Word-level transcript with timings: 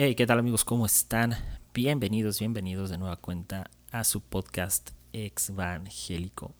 Hey, 0.00 0.14
¿qué 0.14 0.28
tal 0.28 0.38
amigos? 0.38 0.64
¿Cómo 0.64 0.86
están? 0.86 1.34
Bienvenidos, 1.74 2.38
bienvenidos 2.38 2.88
de 2.88 2.98
nueva 2.98 3.16
cuenta 3.16 3.68
a 3.90 4.04
su 4.04 4.20
podcast 4.20 4.90
Evangélico. 5.12 6.54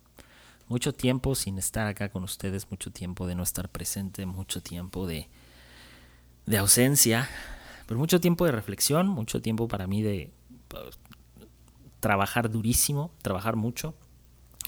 Mucho 0.67 0.93
tiempo 0.93 1.37
sin 1.37 1.57
estar 1.57 1.87
acá 1.87 2.09
con 2.09 2.25
ustedes, 2.25 2.69
mucho 2.69 2.91
tiempo 2.91 3.29
de 3.29 3.37
no 3.37 3.45
estar 3.45 3.69
presente, 3.69 4.27
mucho 4.27 4.61
tiempo 4.61 5.07
de, 5.07 5.29
de 6.47 6.59
ausencia, 6.59 7.29
pero 7.87 8.01
mucho 8.01 8.19
tiempo 8.19 8.45
de 8.45 8.51
reflexión, 8.51 9.07
mucho 9.07 9.41
tiempo 9.41 9.69
para 9.69 9.87
mí 9.87 10.03
de 10.03 10.33
pues, 10.67 10.99
trabajar 12.01 12.51
durísimo, 12.51 13.13
trabajar 13.23 13.55
mucho. 13.55 13.95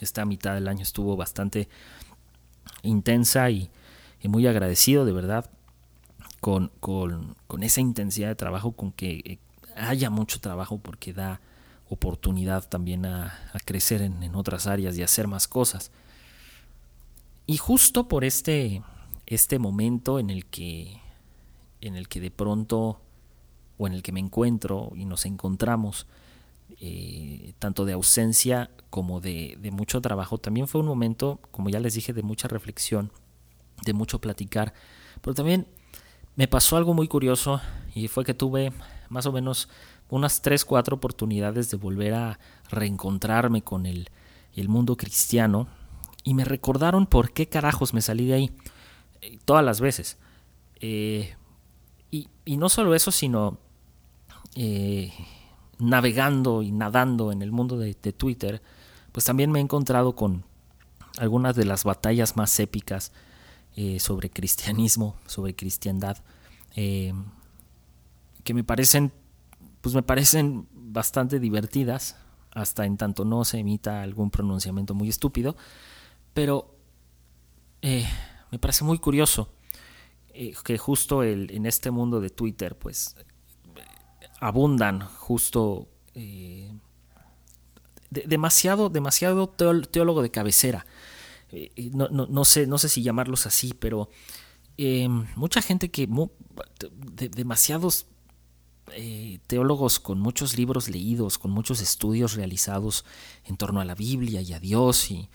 Esta 0.00 0.24
mitad 0.24 0.54
del 0.54 0.68
año 0.68 0.84
estuvo 0.84 1.16
bastante 1.16 1.68
intensa 2.82 3.50
y 3.50 3.68
muy 4.22 4.46
agradecido 4.46 5.04
de 5.04 5.12
verdad 5.12 5.50
con, 6.40 6.70
con, 6.80 7.36
con, 7.46 7.62
esa 7.62 7.80
intensidad 7.80 8.28
de 8.28 8.34
trabajo, 8.34 8.72
con 8.72 8.92
que 8.92 9.22
eh, 9.24 9.38
haya 9.76 10.10
mucho 10.10 10.40
trabajo 10.40 10.78
porque 10.78 11.12
da 11.12 11.40
oportunidad 11.88 12.68
también 12.68 13.04
a, 13.04 13.26
a 13.52 13.58
crecer 13.64 14.02
en, 14.02 14.22
en, 14.22 14.34
otras 14.34 14.66
áreas 14.66 14.96
y 14.96 15.02
hacer 15.02 15.26
más 15.26 15.48
cosas. 15.48 15.90
Y 17.46 17.56
justo 17.56 18.08
por 18.08 18.24
este, 18.24 18.82
este 19.26 19.58
momento 19.58 20.18
en 20.18 20.30
el 20.30 20.46
que 20.46 21.00
en 21.80 21.96
el 21.96 22.08
que 22.08 22.20
de 22.20 22.30
pronto 22.30 23.00
o 23.78 23.86
en 23.86 23.94
el 23.94 24.02
que 24.02 24.12
me 24.12 24.20
encuentro 24.20 24.92
y 24.94 25.06
nos 25.06 25.24
encontramos 25.24 26.06
eh, 26.78 27.54
tanto 27.58 27.84
de 27.84 27.94
ausencia 27.94 28.70
como 28.90 29.20
de, 29.20 29.56
de, 29.60 29.70
mucho 29.70 30.00
trabajo 30.00 30.38
también 30.38 30.68
fue 30.68 30.82
un 30.82 30.86
momento 30.86 31.40
como 31.50 31.70
ya 31.70 31.80
les 31.80 31.94
dije 31.94 32.12
de 32.12 32.22
mucha 32.22 32.48
reflexión 32.48 33.10
de 33.82 33.94
mucho 33.94 34.20
platicar 34.20 34.74
pero 35.22 35.34
también 35.34 35.66
me 36.36 36.48
pasó 36.48 36.76
algo 36.76 36.94
muy 36.94 37.08
curioso 37.08 37.60
y 37.94 38.08
fue 38.08 38.24
que 38.24 38.34
tuve 38.34 38.72
más 39.08 39.26
o 39.26 39.32
menos 39.32 39.68
unas 40.08 40.42
3, 40.42 40.64
4 40.64 40.96
oportunidades 40.96 41.70
de 41.70 41.76
volver 41.76 42.14
a 42.14 42.38
reencontrarme 42.70 43.62
con 43.62 43.86
el, 43.86 44.08
el 44.54 44.68
mundo 44.68 44.96
cristiano 44.96 45.68
y 46.24 46.34
me 46.34 46.44
recordaron 46.44 47.06
por 47.06 47.32
qué 47.32 47.48
carajos 47.48 47.94
me 47.94 48.02
salí 48.02 48.26
de 48.26 48.34
ahí 48.34 48.50
eh, 49.22 49.38
todas 49.44 49.64
las 49.64 49.80
veces. 49.80 50.18
Eh, 50.80 51.34
y, 52.10 52.28
y, 52.44 52.56
no 52.56 52.68
solo 52.68 52.94
eso, 52.94 53.10
sino 53.10 53.58
eh, 54.56 55.12
navegando 55.78 56.62
y 56.62 56.72
nadando 56.72 57.32
en 57.32 57.42
el 57.42 57.52
mundo 57.52 57.78
de, 57.78 57.96
de, 58.00 58.12
Twitter, 58.12 58.62
pues 59.12 59.24
también 59.24 59.52
me 59.52 59.58
he 59.58 59.62
encontrado 59.62 60.16
con 60.16 60.44
algunas 61.18 61.54
de 61.54 61.64
las 61.64 61.84
batallas 61.84 62.36
más 62.36 62.58
épicas 62.60 63.12
eh, 63.76 64.00
sobre 64.00 64.30
cristianismo, 64.30 65.16
sobre 65.26 65.54
cristiandad, 65.54 66.18
eh, 66.74 67.14
que 68.44 68.54
me 68.54 68.64
parecen, 68.64 69.12
pues 69.80 69.94
me 69.94 70.02
parecen 70.02 70.66
bastante 70.72 71.38
divertidas, 71.38 72.16
hasta 72.52 72.84
en 72.84 72.96
tanto 72.96 73.24
no 73.24 73.44
se 73.44 73.58
emita 73.58 74.02
algún 74.02 74.30
pronunciamiento 74.30 74.94
muy 74.94 75.08
estúpido, 75.08 75.56
pero 76.34 76.74
eh, 77.82 78.08
me 78.50 78.58
parece 78.58 78.84
muy 78.84 78.98
curioso 78.98 79.52
que 80.64 80.78
justo 80.78 81.22
el, 81.22 81.50
en 81.50 81.66
este 81.66 81.90
mundo 81.90 82.20
de 82.20 82.30
Twitter, 82.30 82.76
pues 82.76 83.14
abundan 84.40 85.00
justo 85.00 85.88
de, 86.14 86.70
demasiado, 88.10 88.88
demasiado 88.88 89.48
teólogo 89.48 90.22
de 90.22 90.30
cabecera 90.30 90.86
eh, 91.52 91.90
no, 91.92 92.08
no, 92.08 92.26
no, 92.26 92.44
sé, 92.44 92.66
no 92.66 92.78
sé 92.78 92.88
si 92.88 93.02
llamarlos 93.02 93.46
así, 93.46 93.74
pero 93.78 94.08
eh, 94.76 95.08
mucha 95.36 95.60
gente 95.62 95.90
que, 95.90 96.08
de, 97.12 97.28
demasiados 97.28 98.06
eh, 98.92 99.38
teólogos 99.46 100.00
con 100.00 100.20
muchos 100.20 100.56
libros 100.56 100.88
leídos, 100.88 101.38
con 101.38 101.50
muchos 101.50 101.80
estudios 101.80 102.34
realizados 102.34 103.04
en 103.44 103.56
torno 103.56 103.80
a 103.80 103.84
la 103.84 103.94
Biblia 103.94 104.40
y 104.40 104.52
a 104.52 104.60
Dios 104.60 105.10
y, 105.10 105.28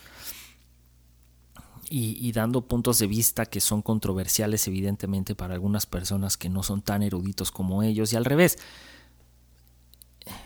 y, 1.90 2.18
y, 2.28 2.32
dando 2.32 2.68
puntos 2.68 2.98
de 3.00 3.08
vista 3.08 3.46
que 3.46 3.62
son 3.62 3.82
controversiales 3.82 4.68
evidentemente 4.68 5.36
para 5.36 5.54
algunas 5.54 5.86
personas 5.86 6.38
que 6.38 6.50
no 6.50 6.64
son 6.64 6.82
tan 6.82 7.04
eruditos 7.04 7.52
como 7.52 7.84
ellos 7.84 8.14
y 8.14 8.16
al 8.16 8.26
revés. 8.26 8.58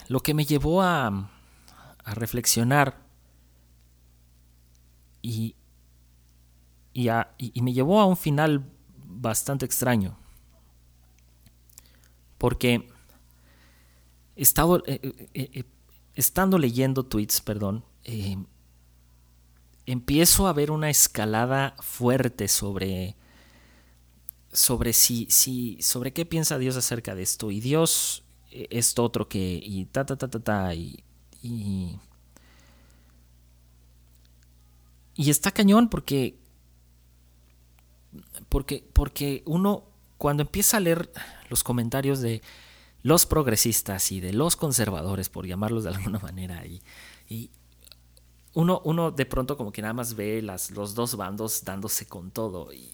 Lo 0.08 0.20
que 0.20 0.34
me 0.34 0.46
llevó 0.46 0.82
a, 0.82 1.32
a 2.04 2.14
reflexionar 2.16 3.08
y, 5.22 5.56
y, 6.94 7.62
me 7.62 7.74
llevó 7.74 8.00
a 8.00 8.06
un 8.06 8.18
final 8.18 8.66
bastante 9.06 9.66
extraño. 9.66 10.18
Porque 12.38 12.88
eh, 14.36 14.46
eh, 14.86 15.20
eh, 15.34 15.64
estando 16.16 16.58
leyendo 16.58 17.06
tweets, 17.06 17.42
perdón, 17.42 17.84
empiezo 19.86 20.48
a 20.48 20.54
ver 20.54 20.72
una 20.72 20.90
escalada 20.90 21.76
fuerte 21.80 22.48
sobre 22.48 23.16
sobre 24.52 24.94
si, 24.94 25.28
si 25.30 25.80
sobre 25.82 26.12
qué 26.12 26.26
piensa 26.26 26.58
Dios 26.58 26.76
acerca 26.76 27.14
de 27.14 27.22
esto 27.22 27.52
y 27.52 27.60
Dios 27.60 28.24
esto 28.50 29.04
otro 29.04 29.30
que 29.30 29.60
y 29.64 29.86
ta 29.86 30.08
ta 30.08 30.18
ta 30.18 30.28
ta 30.28 30.40
ta 30.40 30.74
y, 30.74 31.04
y 31.44 32.00
y 35.14 35.30
está 35.30 35.52
cañón 35.52 35.90
porque 35.90 36.39
porque, 38.50 38.88
porque 38.94 39.44
uno 39.46 39.86
cuando 40.18 40.44
empieza 40.44 40.78
a 40.78 40.80
leer 40.82 41.12
los 41.50 41.64
comentarios 41.64 42.20
de 42.20 42.42
los 43.04 43.26
progresistas 43.26 44.12
y 44.12 44.20
de 44.20 44.34
los 44.34 44.58
conservadores, 44.58 45.30
por 45.30 45.48
llamarlos 45.48 45.84
de 45.86 45.92
alguna 45.92 46.20
manera, 46.24 46.66
y, 46.66 46.82
uno, 48.56 48.82
uno, 48.84 49.12
de 49.12 49.26
pronto 49.26 49.56
como 49.56 49.72
que 49.72 49.82
nada 49.82 49.94
más 49.94 50.16
ve 50.16 50.42
las, 50.42 50.72
los 50.72 50.96
dos 50.96 51.16
bandos 51.16 51.64
dándose 51.64 52.08
con 52.08 52.32
todo. 52.32 52.74
Y, 52.74 52.92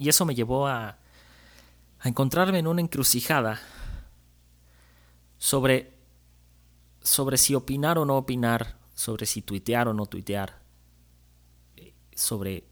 y 0.00 0.08
eso 0.08 0.24
me 0.24 0.34
llevó 0.34 0.66
a, 0.66 0.96
a 2.00 2.08
encontrarme 2.08 2.58
en 2.58 2.66
una 2.66 2.80
encrucijada 2.80 3.60
sobre, 5.36 5.92
sobre 7.02 7.36
si 7.36 7.54
opinar 7.54 7.98
o 7.98 8.06
no 8.06 8.16
opinar, 8.16 8.78
sobre 8.94 9.26
si 9.26 9.42
tuitear 9.42 9.88
o 9.88 9.92
no 9.92 10.06
tuitear 10.06 10.59
sobre, 12.20 12.64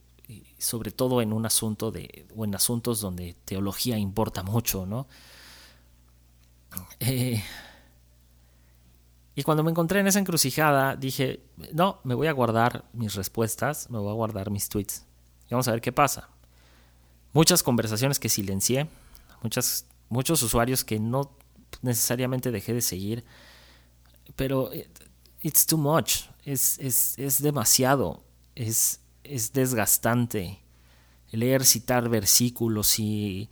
sobre 0.59 0.91
todo 0.91 1.23
en 1.23 1.33
un 1.33 1.47
asunto 1.47 1.91
de, 1.91 2.27
o 2.37 2.45
en 2.45 2.55
asuntos 2.55 3.01
donde 3.01 3.35
teología 3.45 3.97
importa 3.97 4.43
mucho, 4.43 4.85
¿no? 4.85 5.09
Eh, 7.01 7.43
y 9.35 9.43
cuando 9.43 9.63
me 9.63 9.71
encontré 9.71 10.01
en 10.01 10.07
esa 10.07 10.19
encrucijada, 10.19 10.97
dije, 10.97 11.41
no, 11.73 12.01
me 12.05 12.15
voy 12.15 12.27
a 12.27 12.33
guardar 12.33 12.85
mis 12.93 13.15
respuestas, 13.15 13.89
me 13.89 13.99
voy 13.99 14.11
a 14.11 14.15
guardar 14.15 14.51
mis 14.51 14.69
tweets. 14.69 15.07
Y 15.47 15.51
vamos 15.53 15.67
a 15.69 15.73
ver 15.73 15.81
qué 15.81 15.93
pasa. 15.93 16.29
Muchas 17.33 17.63
conversaciones 17.63 18.19
que 18.19 18.29
silencié, 18.29 18.87
muchas, 19.43 19.87
muchos 20.11 20.43
usuarios 20.43 20.85
que 20.85 21.01
no 21.01 21.31
necesariamente 21.81 22.51
dejé 22.51 22.75
de 22.75 22.83
seguir, 22.83 23.25
pero 24.37 24.71
it's 25.41 25.65
too 25.65 25.79
much, 25.79 26.25
es, 26.45 26.79
es, 26.81 27.19
es 27.19 27.41
demasiado, 27.41 28.23
es, 28.55 29.01
es 29.29 29.53
desgastante 29.53 30.61
leer, 31.31 31.65
citar 31.65 32.09
versículos 32.09 32.99
y 32.99 33.49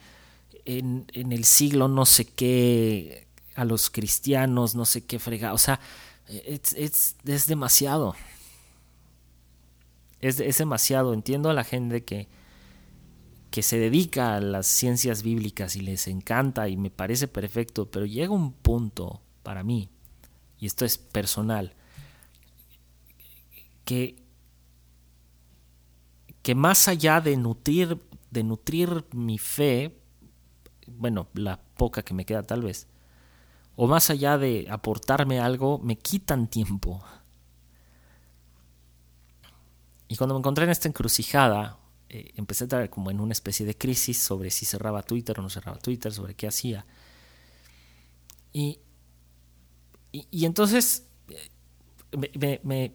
en, 0.64 1.06
en, 1.12 1.32
el 1.32 1.44
siglo 1.44 1.88
no 1.88 2.06
sé 2.06 2.24
qué, 2.24 3.26
a 3.54 3.64
los 3.64 3.90
cristianos 3.90 4.74
no 4.74 4.84
sé 4.84 5.04
qué 5.04 5.18
frega, 5.18 5.52
o 5.52 5.58
sea, 5.58 5.80
it's, 6.28 6.72
es 7.24 7.46
demasiado. 7.46 8.14
Es, 10.20 10.40
es, 10.40 10.58
demasiado. 10.58 11.12
Entiendo 11.12 11.50
a 11.50 11.54
la 11.54 11.62
gente 11.62 12.04
que, 12.04 12.26
que 13.50 13.62
se 13.62 13.78
dedica 13.78 14.34
a 14.34 14.40
las 14.40 14.66
ciencias 14.66 15.22
bíblicas 15.22 15.76
y 15.76 15.80
les 15.80 16.08
encanta 16.08 16.68
y 16.68 16.76
me 16.76 16.90
parece 16.90 17.28
perfecto, 17.28 17.90
pero 17.90 18.06
llega 18.06 18.32
un 18.32 18.52
punto 18.52 19.20
para 19.42 19.62
mí, 19.62 19.90
y 20.58 20.66
esto 20.66 20.84
es 20.84 20.98
personal, 20.98 21.74
que 23.84 24.25
que 26.46 26.54
más 26.54 26.86
allá 26.86 27.20
de 27.20 27.36
nutrir, 27.36 28.00
de 28.30 28.44
nutrir 28.44 29.04
mi 29.10 29.36
fe, 29.36 29.98
bueno, 30.86 31.26
la 31.34 31.60
poca 31.60 32.04
que 32.04 32.14
me 32.14 32.24
queda 32.24 32.44
tal 32.44 32.62
vez, 32.62 32.86
o 33.74 33.88
más 33.88 34.10
allá 34.10 34.38
de 34.38 34.68
aportarme 34.70 35.40
algo, 35.40 35.80
me 35.80 35.98
quitan 35.98 36.46
tiempo. 36.46 37.02
Y 40.06 40.14
cuando 40.14 40.36
me 40.36 40.38
encontré 40.38 40.66
en 40.66 40.70
esta 40.70 40.86
encrucijada, 40.86 41.80
eh, 42.10 42.30
empecé 42.36 42.62
a 42.62 42.66
estar 42.66 42.90
como 42.90 43.10
en 43.10 43.18
una 43.18 43.32
especie 43.32 43.66
de 43.66 43.76
crisis 43.76 44.16
sobre 44.16 44.52
si 44.52 44.66
cerraba 44.66 45.02
Twitter 45.02 45.40
o 45.40 45.42
no 45.42 45.50
cerraba 45.50 45.78
Twitter, 45.78 46.12
sobre 46.12 46.34
qué 46.34 46.46
hacía. 46.46 46.86
Y, 48.52 48.78
y, 50.12 50.44
entonces 50.44 51.08
eh, 51.28 52.60
me 52.62 52.92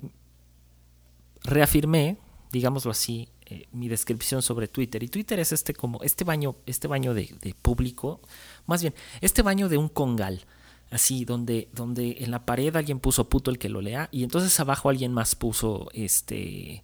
reafirmé, 1.43 2.17
digámoslo 2.53 2.91
así, 2.91 3.27
eh, 3.51 3.67
mi 3.73 3.89
descripción 3.89 4.41
sobre 4.41 4.67
Twitter. 4.67 5.03
Y 5.03 5.07
Twitter 5.09 5.39
es 5.39 5.51
este 5.51 5.73
como 5.73 6.01
este 6.03 6.23
baño, 6.23 6.55
este 6.65 6.87
baño 6.87 7.13
de, 7.13 7.55
público, 7.61 8.21
más 8.65 8.81
bien, 8.81 8.93
este 9.19 9.41
baño 9.41 9.67
de 9.67 9.77
un 9.77 9.89
congal, 9.89 10.45
así, 10.89 11.25
donde, 11.25 11.67
donde 11.73 12.17
en 12.19 12.31
la 12.31 12.45
pared 12.45 12.73
alguien 12.75 12.99
puso 12.99 13.27
puto 13.27 13.51
el 13.51 13.59
que 13.59 13.69
lo 13.69 13.81
lea, 13.81 14.07
y 14.11 14.23
entonces 14.23 14.57
abajo 14.59 14.89
alguien 14.89 15.13
más 15.13 15.35
puso 15.35 15.89
este 15.93 16.83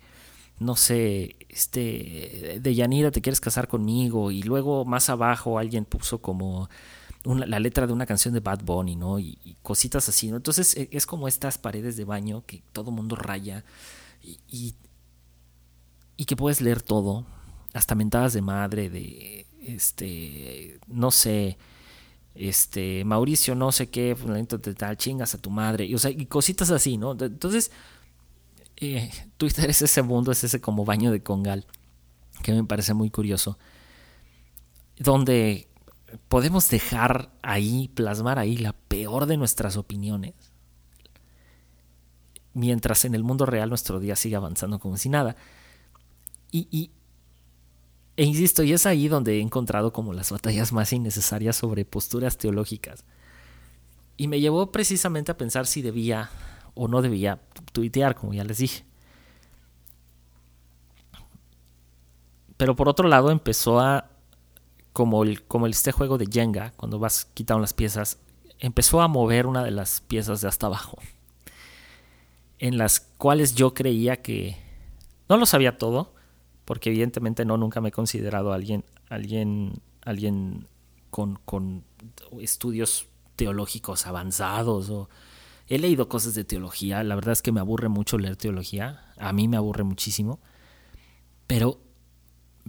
no 0.59 0.75
sé, 0.75 1.35
este, 1.49 2.59
de 2.59 2.75
Yanira 2.75 3.11
te 3.11 3.21
quieres 3.21 3.39
casar 3.39 3.67
conmigo, 3.67 4.31
y 4.31 4.41
luego 4.41 4.85
más 4.85 5.09
abajo 5.09 5.59
alguien 5.59 5.85
puso 5.85 6.19
como 6.19 6.67
la 7.23 7.59
letra 7.59 7.87
de 7.87 7.93
una 7.93 8.05
canción 8.05 8.33
de 8.33 8.39
Bad 8.39 8.63
Bunny, 8.63 8.95
¿no? 8.95 9.19
Y, 9.19 9.37
cositas 9.61 10.07
así, 10.09 10.29
¿no? 10.29 10.37
Entonces 10.37 10.75
e, 10.77 10.89
es 10.91 11.05
como 11.05 11.27
estas 11.27 11.57
paredes 11.57 11.97
de 11.97 12.05
baño 12.05 12.43
que 12.45 12.63
todo 12.71 12.91
mundo 12.91 13.15
raya 13.15 13.63
y, 14.23 14.73
que 16.25 16.35
puedes 16.35 16.61
leer 16.61 16.81
todo, 16.81 17.25
hasta 17.73 17.95
mentadas 17.95 18.33
de 18.33 18.41
madre, 18.41 18.89
de, 18.89 19.45
este, 19.61 20.79
no 20.87 21.11
sé, 21.11 21.57
este, 22.35 23.03
Mauricio 23.05 23.55
no 23.55 23.71
sé 23.71 23.89
qué, 23.89 24.15
de 24.15 24.73
tal, 24.73 24.97
chingas 24.97 25.35
a 25.35 25.37
tu 25.37 25.49
madre, 25.49 25.85
y, 25.85 25.95
o 25.95 25.99
sea, 25.99 26.11
y 26.11 26.25
cositas 26.25 26.71
así, 26.71 26.97
¿no? 26.97 27.11
Entonces, 27.11 27.71
eh, 28.77 29.11
Twitter 29.37 29.69
es 29.69 29.81
ese 29.81 30.01
mundo, 30.01 30.31
es 30.31 30.43
ese 30.43 30.61
como 30.61 30.85
baño 30.85 31.11
de 31.11 31.21
congal, 31.21 31.65
que 32.43 32.53
me 32.53 32.63
parece 32.63 32.93
muy 32.93 33.09
curioso, 33.09 33.57
donde 34.97 35.67
podemos 36.29 36.69
dejar 36.69 37.31
ahí, 37.41 37.89
plasmar 37.89 38.39
ahí 38.39 38.57
la 38.57 38.73
peor 38.73 39.25
de 39.25 39.37
nuestras 39.37 39.77
opiniones, 39.77 40.33
mientras 42.53 43.05
en 43.05 43.13
el 43.13 43.23
mundo 43.23 43.45
real 43.45 43.69
nuestro 43.69 43.99
día 43.99 44.15
sigue 44.15 44.35
avanzando 44.35 44.79
como 44.79 44.97
si 44.97 45.09
nada. 45.09 45.35
Y, 46.51 46.91
e 48.15 48.23
insisto, 48.23 48.63
y 48.63 48.73
es 48.73 48.85
ahí 48.85 49.07
donde 49.07 49.37
he 49.37 49.41
encontrado 49.41 49.93
como 49.93 50.13
las 50.13 50.31
batallas 50.31 50.73
más 50.73 50.91
innecesarias 50.93 51.55
sobre 51.55 51.85
posturas 51.85 52.37
teológicas. 52.37 53.03
Y 54.15 54.27
me 54.27 54.39
llevó 54.39 54.71
precisamente 54.71 55.31
a 55.31 55.37
pensar 55.37 55.67
si 55.67 55.81
debía 55.81 56.29
o 56.73 56.87
no 56.87 57.01
debía 57.01 57.39
tuitear, 57.73 58.15
como 58.15 58.33
ya 58.33 58.43
les 58.43 58.57
dije. 58.57 58.83
Pero 62.57 62.75
por 62.75 62.89
otro 62.89 63.07
lado 63.07 63.29
empezó 63.29 63.79
a 63.79 64.09
como, 64.93 65.23
el, 65.23 65.43
como 65.43 65.67
este 65.67 65.91
juego 65.91 66.17
de 66.17 66.25
Jenga, 66.25 66.71
cuando 66.75 66.97
vas 66.97 67.25
quitando 67.35 67.61
las 67.61 67.73
piezas, 67.73 68.17
empezó 68.57 69.01
a 69.01 69.07
mover 69.07 69.45
una 69.45 69.63
de 69.63 69.69
las 69.69 70.01
piezas 70.01 70.41
de 70.41 70.47
hasta 70.47 70.65
abajo, 70.65 70.97
en 72.57 72.79
las 72.79 72.99
cuales 72.99 73.53
yo 73.53 73.75
creía 73.75 74.23
que 74.23 74.57
no 75.29 75.37
lo 75.37 75.45
sabía 75.45 75.77
todo, 75.77 76.15
porque 76.67 76.89
evidentemente 76.89 77.45
no, 77.45 77.55
nunca 77.55 77.79
me 77.79 77.89
he 77.89 77.91
considerado 77.93 78.51
alguien, 78.51 78.83
alguien, 79.07 79.79
alguien 80.01 80.67
con, 81.09 81.39
con 81.45 81.85
estudios 82.41 83.07
teológicos 83.37 84.05
avanzados 84.05 84.89
o 84.89 85.07
he 85.69 85.79
leído 85.79 86.09
cosas 86.09 86.35
de 86.35 86.43
teología, 86.43 87.05
la 87.05 87.15
verdad 87.15 87.31
es 87.31 87.41
que 87.41 87.53
me 87.53 87.61
aburre 87.61 87.87
mucho 87.87 88.17
leer 88.17 88.35
teología, 88.35 89.13
a 89.17 89.31
mí 89.31 89.47
me 89.47 89.55
aburre 89.55 89.85
muchísimo, 89.85 90.41
pero 91.47 91.79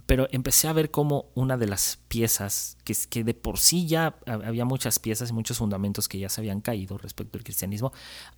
pero 0.05 0.27
empecé 0.31 0.67
a 0.67 0.73
ver 0.73 0.91
como 0.91 1.31
una 1.35 1.57
de 1.57 1.67
las 1.67 1.99
piezas, 2.07 2.77
que, 2.83 2.95
que 3.09 3.23
de 3.23 3.33
por 3.33 3.57
sí 3.57 3.87
ya 3.87 4.19
había 4.25 4.65
muchas 4.65 4.99
piezas 4.99 5.29
y 5.29 5.33
muchos 5.33 5.57
fundamentos 5.57 6.07
que 6.07 6.19
ya 6.19 6.29
se 6.29 6.41
habían 6.41 6.61
caído 6.61 6.97
respecto 6.97 7.37
al 7.37 7.43
cristianismo, 7.43 7.91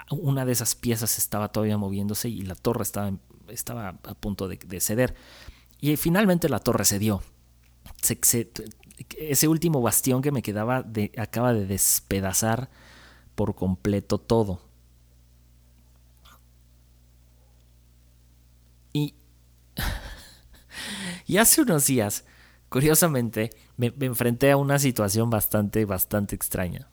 una 0.09 0.45
de 0.45 0.53
esas 0.53 0.75
piezas 0.75 1.17
estaba 1.17 1.51
todavía 1.51 1.77
moviéndose 1.77 2.29
y 2.29 2.41
la 2.43 2.55
torre 2.55 2.83
estaba, 2.83 3.13
estaba 3.49 3.89
a 3.89 4.13
punto 4.15 4.47
de, 4.47 4.79
ceder. 4.79 5.15
Y 5.79 5.95
finalmente 5.97 6.49
la 6.49 6.59
torre 6.59 6.85
cedió. 6.85 7.21
ese 9.17 9.47
último 9.47 9.81
bastión 9.81 10.21
que 10.21 10.31
me 10.31 10.41
quedaba 10.41 10.85
acaba 11.17 11.53
de 11.53 11.65
despedazar 11.65 12.69
por 13.35 13.55
completo 13.55 14.19
todo. 14.19 14.61
Y 18.93 19.15
y 21.25 21.37
hace 21.37 21.61
unos 21.61 21.85
días, 21.85 22.25
curiosamente, 22.69 23.51
me, 23.77 23.93
enfrenté 23.99 24.51
a 24.51 24.57
una 24.57 24.79
situación 24.79 25.29
bastante, 25.29 25.85
bastante 25.85 26.35
extraña. 26.35 26.87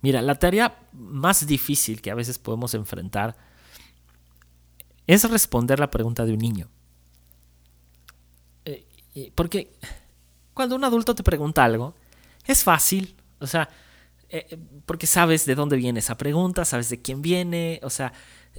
Mira, 0.00 0.20
la 0.20 0.34
tarea 0.34 0.80
más 0.92 1.46
difícil 1.46 2.02
que 2.02 2.10
a 2.10 2.14
veces 2.14 2.38
podemos 2.38 2.74
enfrentar 2.74 3.36
es 5.06 5.28
responder 5.30 5.78
la 5.78 5.90
pregunta 5.90 6.24
de 6.24 6.32
un 6.32 6.38
niño. 6.38 6.68
Eh, 9.14 9.30
porque 9.34 9.72
cuando 10.54 10.74
un 10.74 10.84
adulto 10.84 11.14
te 11.14 11.22
pregunta 11.22 11.64
algo, 11.64 11.94
es 12.46 12.64
fácil, 12.64 13.14
o 13.40 13.46
sea, 13.46 13.68
eh, 14.28 14.58
porque 14.86 15.06
sabes 15.06 15.44
de 15.44 15.54
dónde 15.54 15.76
viene 15.76 15.98
esa 15.98 16.16
pregunta, 16.16 16.64
sabes 16.64 16.88
de 16.88 17.02
quién 17.02 17.20
viene, 17.20 17.80
o 17.82 17.90
sea, 17.90 18.12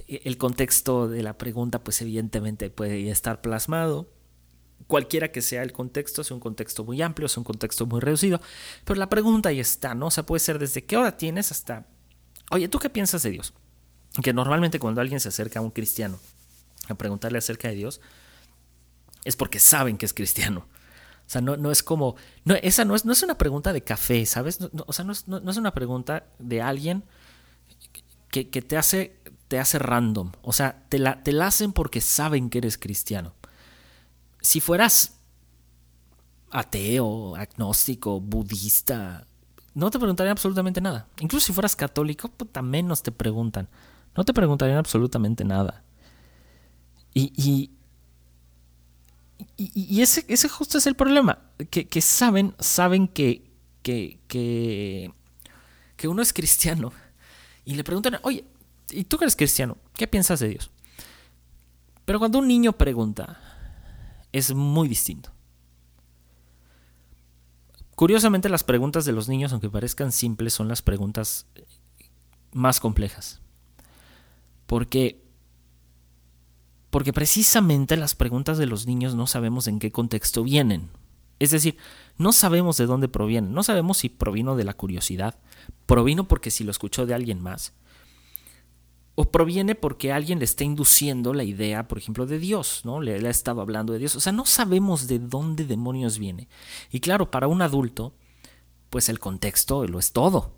el 0.06 0.36
contexto 0.36 1.08
de 1.08 1.22
la 1.22 1.38
pregunta 1.38 1.82
pues 1.82 2.00
evidentemente 2.02 2.70
puede 2.70 3.10
estar 3.10 3.40
plasmado. 3.40 4.10
Cualquiera 4.86 5.32
que 5.32 5.40
sea 5.40 5.62
el 5.62 5.72
contexto, 5.72 6.20
es 6.20 6.30
un 6.30 6.40
contexto 6.40 6.84
muy 6.84 7.00
amplio, 7.00 7.26
es 7.26 7.36
un 7.38 7.44
contexto 7.44 7.86
muy 7.86 8.00
reducido, 8.00 8.40
pero 8.84 8.98
la 8.98 9.08
pregunta 9.08 9.48
ahí 9.48 9.60
está, 9.60 9.94
¿no? 9.94 10.08
O 10.08 10.10
sea, 10.10 10.26
puede 10.26 10.40
ser 10.40 10.58
desde 10.58 10.84
qué 10.84 10.96
hora 10.96 11.16
tienes 11.16 11.50
hasta, 11.50 11.86
oye, 12.50 12.68
¿tú 12.68 12.78
qué 12.78 12.90
piensas 12.90 13.22
de 13.22 13.30
Dios? 13.30 13.54
Que 14.22 14.32
normalmente 14.32 14.78
cuando 14.78 15.00
alguien 15.00 15.20
se 15.20 15.28
acerca 15.28 15.60
a 15.60 15.62
un 15.62 15.70
cristiano 15.70 16.18
a 16.88 16.94
preguntarle 16.94 17.38
acerca 17.38 17.68
de 17.68 17.76
Dios, 17.76 18.00
es 19.24 19.36
porque 19.36 19.58
saben 19.58 19.96
que 19.96 20.04
es 20.04 20.12
cristiano. 20.12 20.68
O 21.26 21.30
sea, 21.30 21.40
no, 21.40 21.56
no 21.56 21.70
es 21.70 21.82
como, 21.82 22.16
no, 22.44 22.54
esa 22.56 22.84
no 22.84 22.94
es, 22.94 23.06
no 23.06 23.12
es 23.12 23.22
una 23.22 23.38
pregunta 23.38 23.72
de 23.72 23.82
café, 23.82 24.26
¿sabes? 24.26 24.58
o 24.60 24.92
sea, 24.92 25.06
no 25.06 25.12
es, 25.12 25.26
no 25.26 25.50
es, 25.50 25.56
una 25.56 25.72
pregunta 25.72 26.26
de 26.38 26.60
alguien 26.60 27.04
que, 28.30 28.50
que 28.50 28.60
te 28.60 28.76
hace 28.76 29.16
te 29.48 29.58
hace 29.58 29.78
random. 29.78 30.32
O 30.42 30.52
sea, 30.52 30.84
te 30.88 30.98
la, 30.98 31.22
te 31.22 31.40
hacen 31.42 31.72
porque 31.72 32.00
saben 32.00 32.50
que 32.50 32.58
eres 32.58 32.78
cristiano. 32.78 33.34
Si 34.40 34.60
fueras 34.60 35.18
ateo, 36.50 37.34
agnóstico, 37.36 38.20
budista, 38.20 39.26
no 39.74 39.90
te 39.90 39.98
preguntarían 39.98 40.32
absolutamente 40.32 40.80
nada. 40.80 41.08
Incluso 41.20 41.46
si 41.46 41.52
fueras 41.52 41.74
católico, 41.74 42.28
también 42.28 42.86
menos 42.86 43.02
te 43.02 43.10
preguntan. 43.10 43.68
No 44.16 44.24
te 44.24 44.32
preguntarían 44.32 44.78
absolutamente 44.78 45.44
nada. 45.44 45.82
Y, 47.12 47.32
y, 47.36 47.70
y, 49.56 50.00
ese, 50.00 50.24
ese 50.28 50.48
justo 50.48 50.78
es 50.78 50.86
el 50.86 50.94
problema. 50.94 51.38
Que, 51.70 51.88
que 51.88 52.00
saben, 52.00 52.54
saben 52.60 53.08
que, 53.08 53.50
que, 53.82 54.20
que, 54.28 55.12
que 55.96 56.08
uno 56.08 56.22
es 56.22 56.32
cristiano. 56.32 56.92
Y 57.64 57.74
le 57.74 57.82
preguntan, 57.82 58.18
oye, 58.22 58.44
¿y 58.94 59.04
tú 59.04 59.18
eres 59.20 59.36
cristiano? 59.36 59.76
¿Qué 59.96 60.06
piensas 60.06 60.40
de 60.40 60.48
Dios? 60.48 60.70
Pero 62.04 62.18
cuando 62.18 62.38
un 62.38 62.48
niño 62.48 62.72
pregunta, 62.72 63.40
es 64.32 64.54
muy 64.54 64.88
distinto. 64.88 65.30
Curiosamente, 67.94 68.48
las 68.48 68.64
preguntas 68.64 69.04
de 69.04 69.12
los 69.12 69.28
niños, 69.28 69.52
aunque 69.52 69.70
parezcan 69.70 70.12
simples, 70.12 70.52
son 70.52 70.68
las 70.68 70.82
preguntas 70.82 71.46
más 72.52 72.80
complejas. 72.80 73.40
Porque 74.66 75.22
porque 76.90 77.12
precisamente 77.12 77.96
las 77.96 78.14
preguntas 78.14 78.56
de 78.56 78.66
los 78.66 78.86
niños 78.86 79.16
no 79.16 79.26
sabemos 79.26 79.66
en 79.66 79.80
qué 79.80 79.90
contexto 79.90 80.44
vienen. 80.44 80.90
Es 81.40 81.50
decir, 81.50 81.76
no 82.18 82.30
sabemos 82.30 82.76
de 82.76 82.86
dónde 82.86 83.08
provienen, 83.08 83.52
no 83.52 83.64
sabemos 83.64 83.98
si 83.98 84.08
provino 84.08 84.54
de 84.54 84.62
la 84.62 84.74
curiosidad, 84.74 85.36
provino 85.86 86.28
porque 86.28 86.52
si 86.52 86.62
lo 86.62 86.70
escuchó 86.70 87.04
de 87.04 87.14
alguien 87.14 87.42
más, 87.42 87.72
o 89.16 89.30
proviene 89.30 89.74
porque 89.74 90.12
alguien 90.12 90.40
le 90.40 90.44
está 90.44 90.64
induciendo 90.64 91.34
la 91.34 91.44
idea, 91.44 91.86
por 91.86 91.98
ejemplo, 91.98 92.26
de 92.26 92.38
Dios, 92.38 92.82
¿no? 92.84 93.00
Le, 93.00 93.14
ha 93.14 93.30
estado 93.30 93.60
hablando 93.60 93.92
de 93.92 94.00
Dios. 94.00 94.16
O 94.16 94.20
sea, 94.20 94.32
no 94.32 94.44
sabemos 94.44 95.06
de 95.06 95.20
dónde 95.20 95.64
demonios 95.64 96.18
viene. 96.18 96.48
Y 96.90 97.00
claro, 97.00 97.30
para 97.30 97.46
un 97.46 97.62
adulto, 97.62 98.14
pues 98.90 99.08
el 99.08 99.20
contexto 99.20 99.86
lo 99.86 100.00
es 100.00 100.12
todo. 100.12 100.56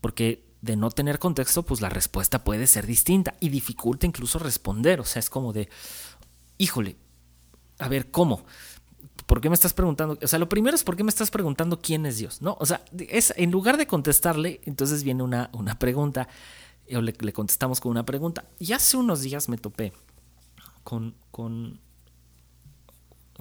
Porque 0.00 0.46
de 0.60 0.76
no 0.76 0.90
tener 0.90 1.18
contexto, 1.18 1.64
pues 1.64 1.80
la 1.80 1.88
respuesta 1.88 2.44
puede 2.44 2.66
ser 2.68 2.86
distinta 2.86 3.34
y 3.40 3.48
dificulta 3.48 4.06
incluso 4.06 4.38
responder. 4.38 5.00
O 5.00 5.04
sea, 5.04 5.18
es 5.18 5.28
como 5.28 5.52
de, 5.52 5.68
híjole, 6.56 6.96
a 7.80 7.88
ver, 7.88 8.12
¿cómo? 8.12 8.44
¿Por 9.26 9.40
qué 9.40 9.48
me 9.48 9.54
estás 9.54 9.74
preguntando? 9.74 10.18
O 10.22 10.26
sea, 10.28 10.38
lo 10.38 10.48
primero 10.48 10.76
es 10.76 10.84
¿por 10.84 10.96
qué 10.96 11.02
me 11.02 11.10
estás 11.10 11.32
preguntando 11.32 11.80
quién 11.80 12.06
es 12.06 12.18
Dios? 12.18 12.42
¿No? 12.42 12.56
O 12.60 12.66
sea, 12.66 12.84
es, 12.96 13.34
en 13.36 13.50
lugar 13.50 13.76
de 13.76 13.88
contestarle, 13.88 14.60
entonces 14.64 15.02
viene 15.02 15.24
una, 15.24 15.50
una 15.52 15.78
pregunta 15.78 16.28
o 16.92 17.00
le, 17.00 17.32
contestamos 17.32 17.80
con 17.80 17.90
una 17.90 18.04
pregunta. 18.04 18.44
Y 18.58 18.72
hace 18.72 18.96
unos 18.96 19.22
días 19.22 19.48
me 19.48 19.58
topé 19.58 19.92
con, 20.82 21.14
con, 21.30 21.80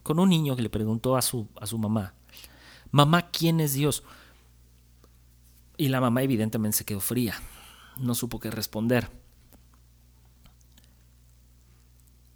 con 0.02 0.20
un 0.20 0.30
niño 0.30 0.56
que 0.56 0.62
le 0.62 0.70
preguntó 0.70 1.18
a 1.18 1.22
su, 1.22 1.48
a 1.60 1.66
su 1.66 1.78
mamá, 1.78 2.14
mamá, 2.92 3.30
¿quién 3.32 3.60
es 3.60 3.74
Dios? 3.74 4.04
Y 5.78 5.90
la 5.90 6.00
mamá 6.00 6.24
evidentemente 6.24 6.78
se 6.78 6.86
quedó 6.86 7.00
fría, 7.00 7.36
no 7.98 8.16
supo 8.16 8.40
qué 8.40 8.52
responder. 8.52 9.10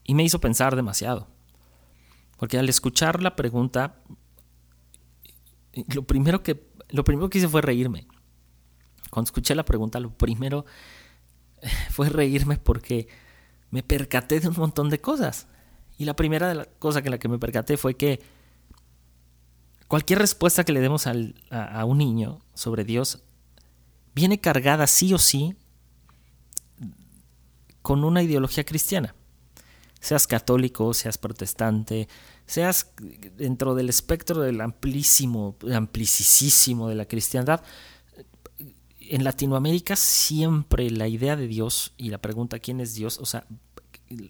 Y 0.04 0.14
me 0.16 0.24
hizo 0.24 0.40
pensar 0.40 0.76
demasiado. 0.76 1.28
Porque 2.38 2.58
al 2.58 2.70
escuchar 2.70 3.22
la 3.22 3.36
pregunta, 3.36 4.00
lo 5.94 6.04
primero 6.04 6.44
que, 6.44 6.68
lo 6.90 7.04
primero 7.04 7.30
que 7.30 7.40
hice 7.40 7.48
fue 7.48 7.62
reírme. 7.62 8.08
Cuando 9.10 9.28
escuché 9.28 9.56
la 9.56 9.66
pregunta, 9.66 10.00
lo 10.00 10.12
primero 10.12 10.66
fue 11.90 12.10
reírme 12.10 12.58
porque 12.58 13.08
me 13.72 13.84
percaté 13.84 14.40
de 14.40 14.48
un 14.48 14.56
montón 14.58 14.90
de 14.90 15.00
cosas. 15.00 15.48
Y 15.98 16.06
la 16.06 16.16
primera 16.16 16.48
de 16.48 16.56
la 16.56 16.66
cosa 16.66 17.02
que 17.02 17.10
la 17.10 17.18
que 17.18 17.28
me 17.28 17.40
percaté 17.40 17.78
fue 17.78 17.96
que 17.96 18.22
cualquier 19.88 20.20
respuesta 20.20 20.64
que 20.64 20.74
le 20.74 20.82
demos 20.82 21.08
a, 21.08 21.14
a 21.50 21.86
un 21.86 21.98
niño 21.98 22.40
sobre 22.54 22.84
Dios 22.84 23.24
viene 24.14 24.40
cargada 24.40 24.88
sí 24.88 25.14
o 25.14 25.18
sí 25.18 25.56
con 27.82 28.04
una 28.04 28.22
ideología 28.22 28.66
cristiana. 28.66 29.16
Seas 30.00 30.28
católico, 30.28 30.94
seas 30.94 31.18
protestante, 31.18 32.08
seas 32.46 32.92
dentro 33.36 33.76
del 33.76 33.90
espectro 33.90 34.42
del 34.42 34.62
amplísimo, 34.62 35.56
amplísimo 35.74 36.90
de 36.90 36.96
la 36.96 37.06
cristiandad, 37.06 37.62
en 39.12 39.24
Latinoamérica 39.24 39.96
siempre 39.96 40.90
la 40.90 41.08
idea 41.08 41.36
de 41.36 41.48
Dios 41.48 41.94
y 41.98 42.10
la 42.10 42.20
pregunta 42.20 42.60
quién 42.60 42.80
es 42.80 42.96
Dios, 42.96 43.20
o 43.20 43.26
sea, 43.26 43.46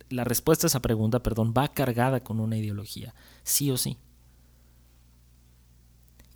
la 0.10 0.24
respuesta 0.24 0.66
a 0.66 0.70
esa 0.70 0.82
pregunta, 0.82 1.22
perdón, 1.22 1.54
va 1.56 1.74
cargada 1.74 2.24
con 2.24 2.40
una 2.40 2.58
ideología, 2.58 3.14
sí 3.44 3.72
o 3.72 3.78
sí. 3.78 3.98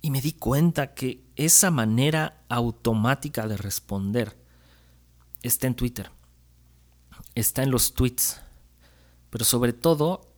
Y 0.00 0.10
me 0.10 0.20
di 0.20 0.32
cuenta 0.32 0.94
que 0.94 1.24
esa 1.36 1.70
manera 1.70 2.44
automática 2.48 3.46
de 3.46 3.56
responder 3.56 4.36
está 5.42 5.66
en 5.66 5.74
Twitter, 5.74 6.10
está 7.34 7.62
en 7.62 7.70
los 7.70 7.94
tweets, 7.94 8.40
pero 9.30 9.44
sobre 9.44 9.72
todo 9.72 10.32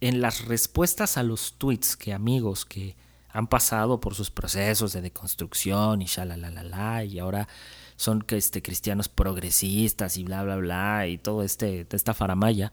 en 0.00 0.20
las 0.20 0.44
respuestas 0.44 1.16
a 1.16 1.22
los 1.22 1.54
tweets 1.58 1.96
que 1.96 2.12
amigos 2.12 2.64
que 2.64 2.96
han 3.34 3.48
pasado 3.48 3.98
por 3.98 4.14
sus 4.14 4.30
procesos 4.30 4.92
de 4.92 5.02
deconstrucción 5.02 6.00
y 6.00 6.06
la 6.06 7.04
y 7.04 7.18
ahora 7.18 7.48
son 7.96 8.24
este, 8.28 8.62
cristianos 8.62 9.08
progresistas 9.08 10.16
y 10.16 10.22
bla, 10.22 10.44
bla, 10.44 10.56
bla, 10.56 11.08
y 11.08 11.18
todo 11.18 11.42
este, 11.42 11.84
esta 11.90 12.14
faramaya, 12.14 12.70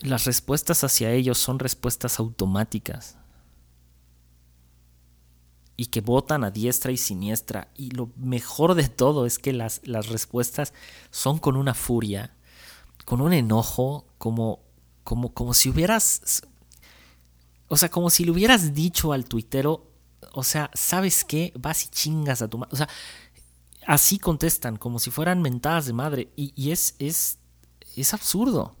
las 0.00 0.26
respuestas 0.26 0.84
hacia 0.84 1.10
ellos 1.10 1.38
son 1.38 1.58
respuestas 1.58 2.18
automáticas 2.18 3.16
y 5.74 5.86
que 5.86 6.02
votan 6.02 6.44
a 6.44 6.50
diestra 6.50 6.92
y 6.92 6.98
siniestra. 6.98 7.68
Y 7.74 7.92
lo 7.92 8.10
mejor 8.16 8.74
de 8.74 8.88
todo 8.90 9.24
es 9.24 9.38
que 9.38 9.54
las, 9.54 9.80
las 9.84 10.08
respuestas 10.08 10.74
son 11.10 11.38
con 11.38 11.56
una 11.56 11.72
furia, 11.72 12.36
con 13.06 13.22
un 13.22 13.32
enojo, 13.32 14.06
como, 14.18 14.60
como, 15.02 15.32
como 15.32 15.54
si 15.54 15.70
hubieras 15.70 16.42
o 17.74 17.76
sea, 17.76 17.90
como 17.90 18.08
si 18.08 18.24
le 18.24 18.30
hubieras 18.30 18.72
dicho 18.72 19.12
al 19.12 19.24
tuitero, 19.24 19.90
o 20.32 20.44
sea, 20.44 20.70
¿sabes 20.74 21.24
qué? 21.24 21.52
Vas 21.58 21.84
y 21.84 21.88
chingas 21.88 22.40
a 22.40 22.46
tu 22.46 22.56
madre. 22.56 22.72
O 22.72 22.76
sea, 22.76 22.88
así 23.84 24.20
contestan, 24.20 24.76
como 24.76 25.00
si 25.00 25.10
fueran 25.10 25.42
mentadas 25.42 25.86
de 25.86 25.92
madre. 25.92 26.30
Y, 26.36 26.70
es, 26.70 26.94
es, 27.00 27.40
es 27.96 28.14
absurdo. 28.14 28.76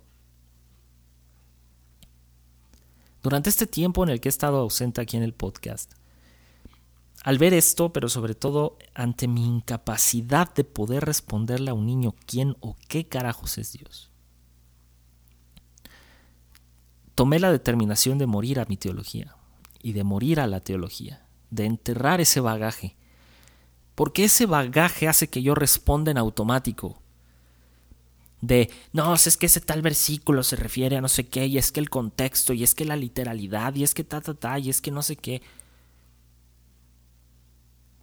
Durante 3.20 3.50
este 3.50 3.66
tiempo 3.66 4.04
en 4.04 4.10
el 4.10 4.20
que 4.20 4.28
he 4.28 4.30
estado 4.30 4.58
ausente 4.58 5.00
aquí 5.00 5.16
en 5.16 5.24
el 5.24 5.34
podcast, 5.34 5.94
al 7.24 7.38
ver 7.38 7.52
esto, 7.52 7.92
pero 7.92 8.08
sobre 8.08 8.36
todo 8.36 8.78
ante 8.94 9.26
mi 9.26 9.44
incapacidad 9.44 10.54
de 10.54 10.62
poder 10.62 11.04
responderle 11.04 11.72
a 11.72 11.74
un 11.74 11.86
niño 11.86 12.14
quién 12.26 12.56
o 12.60 12.76
qué 12.86 13.08
carajos 13.08 13.58
es 13.58 13.72
Dios, 13.72 14.12
tomé 17.14 17.38
la 17.38 17.52
determinación 17.52 18.18
de 18.18 18.26
morir 18.26 18.60
a 18.60 18.66
mi 18.66 18.76
teología 18.76 19.36
y 19.82 19.92
de 19.92 20.04
morir 20.04 20.40
a 20.40 20.46
la 20.46 20.60
teología, 20.60 21.26
de 21.50 21.66
enterrar 21.66 22.20
ese 22.20 22.40
bagaje, 22.40 22.96
porque 23.94 24.24
ese 24.24 24.46
bagaje 24.46 25.08
hace 25.08 25.28
que 25.28 25.42
yo 25.42 25.54
responda 25.54 26.10
en 26.10 26.18
automático. 26.18 27.00
De, 28.40 28.70
no, 28.92 29.14
es 29.14 29.36
que 29.36 29.46
ese 29.46 29.60
tal 29.60 29.80
versículo 29.80 30.42
se 30.42 30.56
refiere 30.56 30.96
a 30.96 31.00
no 31.00 31.08
sé 31.08 31.28
qué, 31.28 31.46
y 31.46 31.56
es 31.56 31.72
que 31.72 31.80
el 31.80 31.90
contexto, 31.90 32.52
y 32.52 32.62
es 32.62 32.74
que 32.74 32.84
la 32.84 32.96
literalidad, 32.96 33.74
y 33.74 33.84
es 33.84 33.94
que 33.94 34.04
ta, 34.04 34.20
ta, 34.20 34.34
ta, 34.34 34.58
y 34.58 34.68
es 34.68 34.80
que 34.80 34.90
no 34.90 35.02
sé 35.02 35.16
qué. 35.16 35.40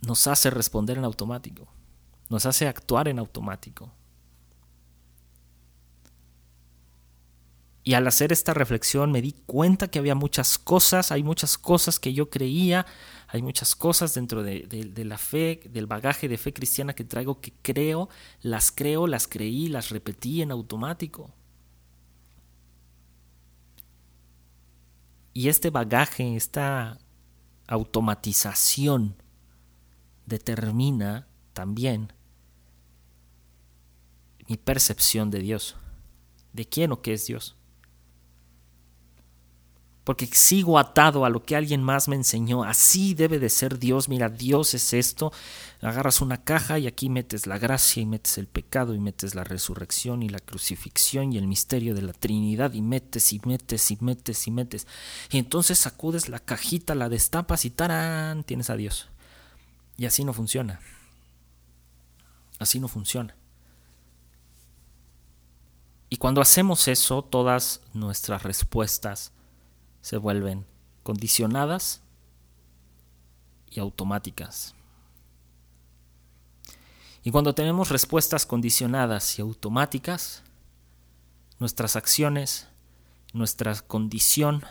Nos 0.01 0.25
hace 0.25 0.49
responder 0.49 0.97
en 0.97 1.03
automático, 1.03 1.67
nos 2.29 2.45
hace 2.47 2.67
actuar 2.67 3.07
en 3.07 3.19
automático. 3.19 3.91
Y 7.83 7.95
al 7.95 8.07
hacer 8.07 8.31
esta 8.31 8.53
reflexión 8.53 9.11
me 9.11 9.21
di 9.21 9.33
cuenta 9.45 9.87
que 9.87 9.97
había 9.97 10.13
muchas 10.13 10.59
cosas, 10.59 11.11
hay 11.11 11.23
muchas 11.23 11.57
cosas 11.57 11.99
que 11.99 12.13
yo 12.13 12.29
creía, 12.29 12.85
hay 13.27 13.41
muchas 13.41 13.75
cosas 13.75 14.13
dentro 14.13 14.43
de, 14.43 14.93
la 15.03 15.17
fe, 15.17 15.61
del 15.67 15.87
bagaje 15.87 16.27
de 16.27 16.37
fe 16.37 16.53
cristiana 16.53 16.93
que 16.93 17.03
traigo 17.03 17.41
que 17.41 17.53
creo, 17.63 18.07
las 18.41 18.71
creo, 18.71 19.07
las 19.07 19.27
creí, 19.27 19.67
las 19.67 19.89
repetí 19.89 20.43
en 20.43 20.51
automático. 20.51 21.33
Y 25.33 25.47
este 25.47 25.71
bagaje, 25.71 26.35
esta 26.35 26.99
automatización 27.65 29.15
determina 30.27 31.27
también 31.53 32.13
mi 34.47 34.57
percepción 34.57 35.31
de 35.31 35.39
Dios, 35.39 35.77
de 36.53 36.67
quién 36.67 36.91
o 36.91 37.01
qué 37.01 37.13
es 37.13 37.25
Dios 37.25 37.55
porque 40.03 40.25
sigo 40.25 40.79
atado 40.79 41.25
a 41.25 41.29
lo 41.29 41.43
que 41.43 41.55
alguien 41.55 41.83
más 41.83 42.07
me 42.07 42.15
enseñó. 42.15 42.63
Así 42.63 43.13
debe 43.13 43.37
de 43.37 43.49
ser 43.49 43.77
Dios. 43.77 44.09
Mira, 44.09 44.29
Dios 44.29 44.73
es 44.73 44.93
esto. 44.93 45.31
Agarras 45.81 46.21
una 46.21 46.43
caja 46.43 46.79
y 46.79 46.87
aquí 46.87 47.09
metes 47.09 47.45
la 47.45 47.59
gracia 47.59 48.01
y 48.01 48.07
metes 48.07 48.37
el 48.39 48.47
pecado 48.47 48.95
y 48.95 48.99
metes 48.99 49.35
la 49.35 49.43
resurrección 49.43 50.23
y 50.23 50.29
la 50.29 50.39
crucifixión 50.39 51.33
y 51.33 51.37
el 51.37 51.47
misterio 51.47 51.93
de 51.93 52.01
la 52.01 52.13
Trinidad 52.13 52.73
y 52.73 52.81
metes 52.81 53.31
y 53.31 53.41
metes 53.45 53.91
y 53.91 53.97
metes 54.01 54.47
y 54.47 54.51
metes. 54.51 54.87
Y 55.29 55.37
entonces 55.37 55.77
sacudes 55.77 56.29
la 56.29 56.39
cajita, 56.39 56.95
la 56.95 57.07
destapas 57.07 57.65
y 57.65 57.69
tarán, 57.69 58.43
tienes 58.43 58.71
a 58.71 58.75
Dios. 58.75 59.07
Y 59.97 60.07
así 60.07 60.23
no 60.23 60.33
funciona. 60.33 60.79
Así 62.57 62.79
no 62.79 62.87
funciona. 62.87 63.35
Y 66.09 66.17
cuando 66.17 66.41
hacemos 66.41 66.87
eso, 66.87 67.21
todas 67.21 67.81
nuestras 67.93 68.43
respuestas 68.43 69.31
se 70.01 70.17
vuelven 70.17 70.65
condicionadas 71.03 72.01
y 73.69 73.79
automáticas. 73.79 74.75
Y 77.23 77.31
cuando 77.31 77.53
tenemos 77.53 77.89
respuestas 77.89 78.45
condicionadas 78.45 79.37
y 79.37 79.41
automáticas, 79.41 80.43
nuestras 81.59 81.95
acciones, 81.95 82.67
nuestra 83.33 83.75
condición, 83.75 84.63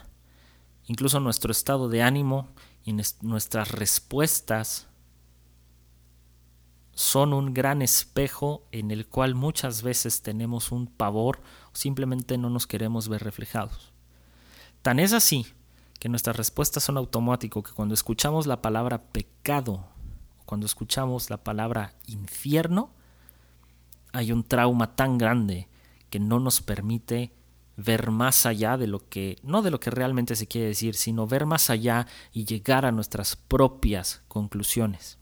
incluso 0.86 1.20
nuestro 1.20 1.52
estado 1.52 1.88
de 1.88 2.02
ánimo 2.02 2.48
y 2.84 2.94
nuestras 3.22 3.70
respuestas 3.70 4.88
son 6.92 7.32
un 7.32 7.54
gran 7.54 7.82
espejo 7.82 8.66
en 8.72 8.90
el 8.90 9.06
cual 9.06 9.34
muchas 9.34 9.82
veces 9.82 10.20
tenemos 10.22 10.72
un 10.72 10.86
pavor 10.86 11.40
o 11.72 11.76
simplemente 11.76 12.36
no 12.36 12.50
nos 12.50 12.66
queremos 12.66 13.08
ver 13.08 13.22
reflejados. 13.22 13.92
Tan 14.82 14.98
es 14.98 15.12
así 15.12 15.46
que 15.98 16.08
nuestras 16.08 16.36
respuestas 16.36 16.82
son 16.82 16.96
automáticas 16.96 17.62
que 17.62 17.72
cuando 17.72 17.94
escuchamos 17.94 18.46
la 18.46 18.62
palabra 18.62 19.02
pecado, 19.02 19.86
cuando 20.46 20.66
escuchamos 20.66 21.28
la 21.28 21.44
palabra 21.44 21.94
infierno, 22.06 22.90
hay 24.12 24.32
un 24.32 24.42
trauma 24.42 24.96
tan 24.96 25.18
grande 25.18 25.68
que 26.08 26.18
no 26.18 26.40
nos 26.40 26.62
permite 26.62 27.32
ver 27.76 28.10
más 28.10 28.46
allá 28.46 28.76
de 28.76 28.86
lo 28.86 29.08
que, 29.08 29.38
no 29.42 29.62
de 29.62 29.70
lo 29.70 29.80
que 29.80 29.90
realmente 29.90 30.36
se 30.36 30.46
quiere 30.46 30.68
decir, 30.68 30.94
sino 30.94 31.26
ver 31.26 31.46
más 31.46 31.70
allá 31.70 32.06
y 32.32 32.44
llegar 32.44 32.84
a 32.84 32.92
nuestras 32.92 33.36
propias 33.36 34.22
conclusiones. 34.28 35.18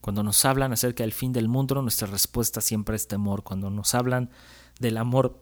Cuando 0.00 0.22
nos 0.22 0.44
hablan 0.44 0.72
acerca 0.72 1.02
del 1.02 1.12
fin 1.12 1.32
del 1.32 1.48
mundo, 1.48 1.80
nuestra 1.80 2.06
respuesta 2.06 2.60
siempre 2.60 2.94
es 2.94 3.08
temor. 3.08 3.42
Cuando 3.42 3.70
nos 3.70 3.94
hablan 3.94 4.30
del 4.78 4.98
amor 4.98 5.40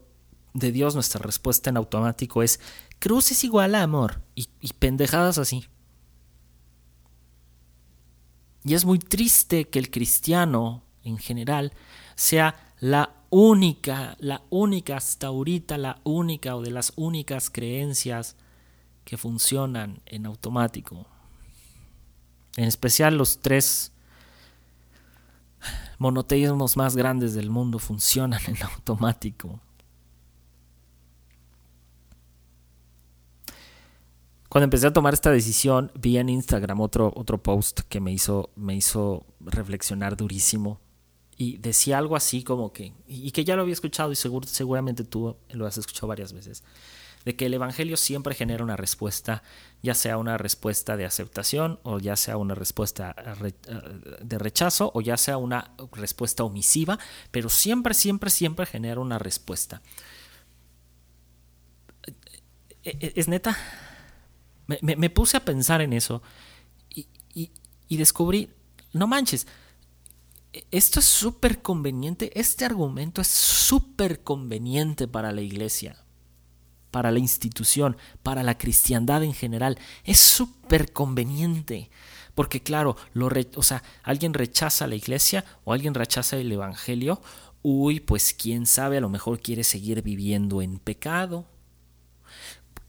de 0.55 0.73
Dios, 0.73 0.95
nuestra 0.95 1.21
respuesta 1.23 1.71
en 1.71 1.77
automático 1.77 2.43
es 2.43 2.61
cruz 2.99 3.33
es 3.33 3.45
igual 3.45 3.75
a 3.75 3.83
amor 3.83 4.23
y, 4.35 4.47
pendejadas 4.79 5.39
así. 5.39 5.67
Y 8.65 8.75
es 8.75 8.85
muy 8.85 8.99
triste 8.99 9.69
que 9.69 9.79
el 9.79 9.91
cristiano 9.91 10.85
en 11.03 11.19
general 11.19 11.73
sea 12.15 12.75
la 12.79 13.17
única, 13.31 14.17
la 14.21 14.43
única 14.51 14.97
hasta 14.97 15.29
ahorita, 15.29 15.79
la 15.79 16.01
única 16.05 16.55
o 16.55 16.63
de 16.63 16.71
las 16.71 16.93
únicas 16.97 17.51
creencias 17.51 18.37
que 19.05 19.17
funcionan 19.17 20.01
en 20.07 20.27
automático. 20.27 21.07
En 22.57 22.65
especial 22.65 23.17
los 23.17 23.41
tres 23.41 23.93
monoteísmos 25.99 26.77
más 26.77 26.95
grandes 26.95 27.35
del 27.35 27.51
mundo 27.51 27.79
funcionan 27.79 28.41
en 28.47 28.63
automático. 28.63 29.61
Cuando 34.53 34.65
empecé 34.65 34.87
a 34.87 34.93
tomar 34.93 35.15
esta 35.15 35.31
decisión, 35.31 35.91
vi 35.95 36.19
en 36.19 36.29
Instagram 36.29 36.79
otro, 36.83 37.11
otro 37.17 37.43
post 37.43 37.81
que 37.89 38.01
me 38.01 38.13
hizo, 38.13 38.51
me 38.55 38.77
hizo 38.77 39.25
reflexionar 39.41 40.15
durísimo. 40.15 40.79
Y 41.39 41.57
decía 41.57 41.97
algo 41.97 42.17
así 42.17 42.45
como 42.45 42.71
que, 42.71 42.93
y 43.07 43.31
que 43.31 43.47
ya 43.47 43.57
lo 43.57 43.63
había 43.63 43.73
escuchado 43.73 44.13
y 44.13 44.15
seguro, 44.15 44.47
seguramente 44.47 45.05
tú 45.05 45.39
lo 45.53 45.67
has 45.67 45.79
escuchado 45.79 46.09
varias 46.09 46.35
veces, 46.35 46.65
de 47.25 47.35
que 47.35 47.47
el 47.47 47.55
Evangelio 47.55 47.97
siempre 47.97 48.35
genera 48.35 48.63
una 48.63 48.77
respuesta, 48.77 49.43
ya 49.83 49.95
sea 49.95 50.19
una 50.19 50.37
respuesta 50.37 50.99
de 50.99 51.07
aceptación 51.07 51.81
o 51.83 51.99
ya 51.99 52.17
sea 52.17 52.37
una 52.37 52.55
respuesta 52.55 53.17
de 54.21 54.39
rechazo 54.39 54.91
o 54.95 55.01
ya 55.01 55.17
sea 55.17 55.39
una 55.39 55.73
respuesta 55.93 56.45
omisiva, 56.45 56.99
pero 57.31 57.49
siempre, 57.49 57.95
siempre, 57.95 58.29
siempre 58.29 58.67
genera 58.67 59.01
una 59.01 59.19
respuesta. 59.19 59.81
¿E-, 62.85 62.99
e-, 63.01 63.13
¿Es 63.17 63.29
neta? 63.29 63.57
Me, 64.81 65.11
puse 65.11 65.37
a 65.37 65.45
pensar 65.45 65.81
en 65.81 65.93
eso 65.93 66.23
y, 67.35 67.97
descubrí, 67.97 68.51
no 68.93 69.07
manches, 69.07 69.47
esto 70.71 71.01
es 71.01 71.07
súper 71.07 71.61
conveniente, 71.63 72.39
este 72.39 72.65
argumento 72.65 73.21
es 73.21 73.29
súper 73.29 74.23
conveniente 74.23 75.09
para 75.09 75.33
la 75.33 75.41
iglesia, 75.43 76.05
para 76.91 77.11
la 77.11 77.19
institución, 77.19 77.97
para 78.23 78.43
la 78.43 78.57
cristiandad 78.57 79.23
en 79.25 79.35
general. 79.35 79.79
Es 80.05 80.19
súper 80.19 80.93
conveniente. 80.93 81.91
Porque 82.35 82.63
claro, 82.63 82.97
lo 83.13 83.29
o 83.57 83.63
sea, 83.63 83.83
alguien 84.03 84.33
rechaza 84.33 84.87
la 84.87 84.95
iglesia 84.95 85.45
o 85.65 85.73
alguien 85.73 85.93
rechaza 85.95 86.37
el 86.37 86.51
evangelio, 86.51 87.21
uy, 87.63 88.01
pues 88.01 88.35
quién 88.35 88.67
sabe, 88.67 88.99
a 88.99 89.01
lo 89.01 89.09
mejor 89.09 89.41
quiere 89.41 89.65
seguir 89.65 90.03
viviendo 90.03 90.63
en 90.63 90.79
pecado. 90.79 91.47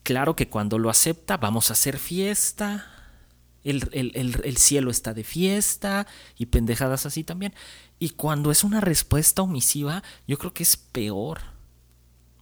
Claro 0.03 0.35
que 0.35 0.49
cuando 0.49 0.77
lo 0.77 0.89
acepta 0.89 1.37
vamos 1.37 1.69
a 1.69 1.73
hacer 1.73 1.97
fiesta, 1.97 2.93
el, 3.63 4.11
el, 4.13 4.57
cielo 4.57 4.91
está 4.91 5.13
de 5.13 5.23
fiesta 5.23 6.05
y 6.37 6.47
pendejadas 6.47 7.05
así 7.05 7.23
también. 7.23 7.53
Y 7.99 8.09
cuando 8.09 8.51
es 8.51 8.65
una 8.65 8.81
respuesta 8.81 9.41
omisiva, 9.41 10.03
yo 10.27 10.37
creo 10.37 10.53
que 10.53 10.63
es 10.63 10.75
peor, 10.75 11.39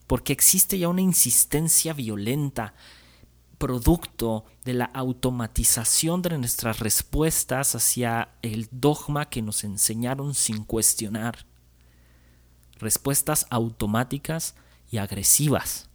porque 0.08 0.34
existe 0.34 0.80
ya 0.80 0.90
una 0.90 1.02
insistencia 1.02 1.94
violenta, 1.94 2.74
producto 3.60 4.46
de 4.66 4.74
la 4.74 4.86
automatización 4.86 6.24
de 6.24 6.36
nuestras 6.40 6.80
respuestas 6.80 7.76
hacia 7.76 8.30
el 8.42 8.68
dogma 8.72 9.30
que 9.30 9.44
nos 9.44 9.64
enseñaron 9.64 10.34
sin 10.34 10.64
cuestionar. 10.64 11.46
Respuestas 12.80 13.46
automáticas 13.52 14.56
y 14.90 14.98
agresivas. 14.98 15.91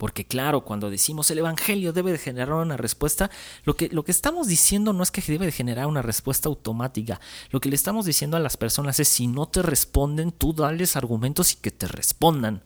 Porque 0.00 0.24
claro, 0.24 0.64
cuando 0.64 0.88
decimos 0.88 1.30
el 1.30 1.40
Evangelio 1.40 1.92
debe 1.92 2.10
de 2.10 2.16
generar 2.16 2.54
una 2.54 2.78
respuesta, 2.78 3.30
lo 3.64 3.76
que, 3.76 3.90
lo 3.90 4.02
que 4.02 4.12
estamos 4.12 4.46
diciendo 4.46 4.94
no 4.94 5.02
es 5.02 5.10
que 5.10 5.20
debe 5.20 5.44
de 5.44 5.52
generar 5.52 5.86
una 5.88 6.00
respuesta 6.00 6.48
automática. 6.48 7.20
Lo 7.50 7.60
que 7.60 7.68
le 7.68 7.74
estamos 7.74 8.06
diciendo 8.06 8.38
a 8.38 8.40
las 8.40 8.56
personas 8.56 8.98
es 8.98 9.08
si 9.08 9.26
no 9.26 9.46
te 9.46 9.60
responden, 9.60 10.32
tú 10.32 10.54
dales 10.54 10.96
argumentos 10.96 11.52
y 11.52 11.56
que 11.56 11.70
te 11.70 11.86
respondan. 11.86 12.64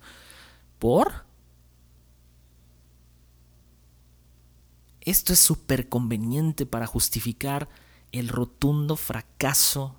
¿Por? 0.78 1.24
Esto 5.00 5.32
es 5.32 5.40
súper 5.40 5.88
conveniente 5.88 6.66
para 6.66 6.86
justificar 6.86 7.68
el 8.12 8.28
rotundo 8.28 8.94
fracaso 8.94 9.96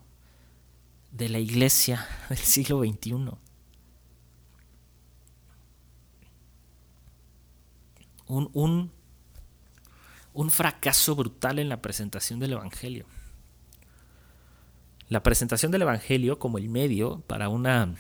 de 1.12 1.28
la 1.28 1.40
iglesia 1.40 2.08
del 2.30 2.38
siglo 2.38 2.80
XXI. 2.80 3.45
Un, 8.28 8.92
un, 10.34 10.50
fracaso 10.50 11.16
brutal 11.16 11.60
en 11.60 11.70
la 11.70 11.82
presentación 11.82 12.40
del 12.40 12.54
Evangelio. 12.54 13.06
La 15.10 15.22
presentación 15.22 15.72
del 15.72 15.84
Evangelio 15.84 16.40
como 16.40 16.58
el 16.58 16.70
medio 16.70 17.22
para 17.28 17.50
una 17.50 17.96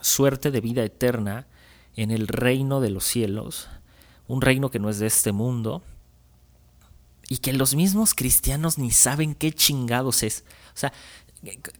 suerte 0.00 0.50
de 0.50 0.60
vida 0.60 0.84
eterna 0.84 1.46
en 1.96 2.10
el 2.10 2.28
reino 2.28 2.80
de 2.80 2.90
los 2.90 3.04
cielos, 3.04 3.68
un 4.28 4.40
reino 4.40 4.70
que 4.70 4.78
no 4.78 4.88
es 4.88 4.98
de 4.98 5.06
este 5.06 5.32
mundo, 5.32 5.82
y 7.28 7.38
que 7.38 7.52
los 7.52 7.74
mismos 7.74 8.14
cristianos 8.14 8.76
ni 8.76 8.90
saben 8.90 9.34
qué 9.34 9.52
chingados 9.52 10.22
es. 10.24 10.44
O 10.74 10.76
sea, 10.76 10.92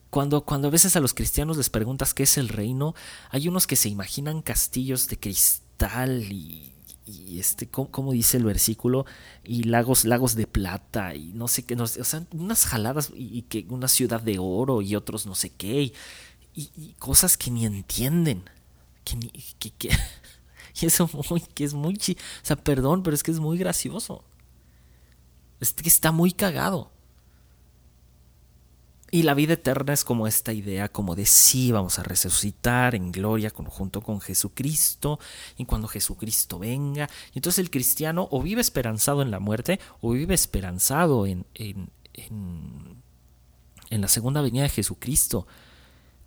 cuando, 0.09 0.45
cuando 0.45 0.69
a 0.69 0.71
veces 0.71 0.95
a 0.95 1.01
los 1.01 1.13
cristianos 1.13 1.57
les 1.57 1.69
preguntas 1.69 2.13
qué 2.13 2.23
es 2.23 2.37
el 2.37 2.49
reino, 2.49 2.95
hay 3.29 3.47
unos 3.47 3.67
que 3.67 3.75
se 3.75 3.89
imaginan 3.89 4.41
castillos 4.41 5.07
de 5.07 5.19
cristal 5.19 6.31
y 6.31 6.73
y 7.11 7.39
este, 7.39 7.67
como 7.67 8.13
dice 8.13 8.37
el 8.37 8.45
versículo, 8.45 9.05
y 9.43 9.63
lagos, 9.63 10.05
lagos 10.05 10.35
de 10.35 10.47
plata, 10.47 11.15
y 11.15 11.33
no 11.33 11.47
sé 11.47 11.63
qué, 11.63 11.75
no 11.75 11.83
o 11.83 11.87
sea, 11.87 12.25
unas 12.33 12.65
jaladas, 12.65 13.11
y, 13.13 13.43
que 13.43 13.65
una 13.69 13.87
ciudad 13.87 14.21
de 14.21 14.37
oro, 14.39 14.81
y 14.81 14.95
otros 14.95 15.25
no 15.25 15.35
sé 15.35 15.49
qué, 15.49 15.93
y, 16.55 16.93
cosas 16.99 17.37
que 17.37 17.51
ni 17.51 17.65
entienden. 17.65 18.43
Que, 19.03 19.17
que, 19.77 19.89
y 20.81 20.85
eso 20.85 21.09
muy, 21.29 21.41
que 21.41 21.63
es 21.63 21.73
muy, 21.73 21.95
o 21.95 22.45
sea, 22.45 22.55
perdón, 22.55 23.03
pero 23.03 23.15
es 23.15 23.23
que 23.23 23.31
es 23.31 23.39
muy 23.39 23.57
gracioso. 23.57 24.23
Es 25.59 25.73
que 25.73 25.89
está 25.89 26.11
muy 26.11 26.31
cagado. 26.31 26.91
Y 29.13 29.23
la 29.23 29.33
vida 29.33 29.53
eterna 29.53 29.91
es 29.91 30.05
como 30.05 30.25
esta 30.25 30.53
idea 30.53 30.87
como 30.87 31.15
de 31.15 31.25
sí, 31.25 31.73
vamos 31.73 31.99
a 31.99 32.03
resucitar 32.03 32.95
en 32.95 33.11
gloria 33.11 33.51
junto 33.53 34.01
con 34.01 34.21
Jesucristo 34.21 35.19
y 35.57 35.65
cuando 35.65 35.89
Jesucristo 35.89 36.57
venga. 36.57 37.09
Y 37.33 37.39
entonces 37.39 37.59
el 37.59 37.69
cristiano 37.69 38.29
o 38.31 38.41
vive 38.41 38.61
esperanzado 38.61 39.21
en 39.21 39.29
la 39.29 39.41
muerte 39.41 39.81
o 39.99 40.11
vive 40.11 40.33
esperanzado 40.33 41.25
en, 41.27 41.45
en, 41.55 41.89
en, 42.13 44.01
la 44.01 44.07
segunda 44.07 44.41
venida 44.41 44.63
de 44.63 44.69
Jesucristo. 44.69 45.45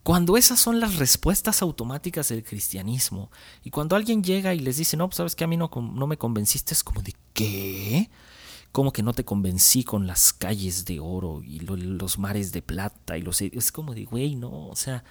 Cuando 0.02 0.36
esas 0.36 0.60
son 0.60 0.78
las 0.78 0.96
respuestas 0.96 1.62
automáticas 1.62 2.28
del 2.28 2.44
cristianismo 2.44 3.30
y 3.62 3.70
cuando 3.70 3.96
alguien 3.96 4.22
llega 4.22 4.52
y 4.52 4.58
les 4.58 4.76
dice, 4.76 4.98
no, 4.98 5.08
pues 5.08 5.16
sabes 5.16 5.34
que 5.34 5.44
a 5.44 5.46
mí 5.46 5.56
no, 5.56 5.70
no 5.74 6.06
me 6.06 6.18
convenciste, 6.18 6.74
es 6.74 6.84
como 6.84 7.00
de, 7.00 7.14
¿qué? 7.32 8.10
Como 8.74 8.92
que 8.92 9.04
no 9.04 9.12
te 9.12 9.24
convencí 9.24 9.84
con 9.84 10.08
las 10.08 10.32
calles 10.32 10.84
de 10.84 10.98
oro 10.98 11.44
y 11.44 11.60
los 11.60 12.18
mares 12.18 12.50
de 12.50 12.60
plata 12.60 13.16
y 13.16 13.22
los 13.22 13.40
es 13.40 13.70
como 13.70 13.94
de 13.94 14.04
güey 14.04 14.34
no 14.34 14.66
o 14.66 14.74
sea 14.74 15.04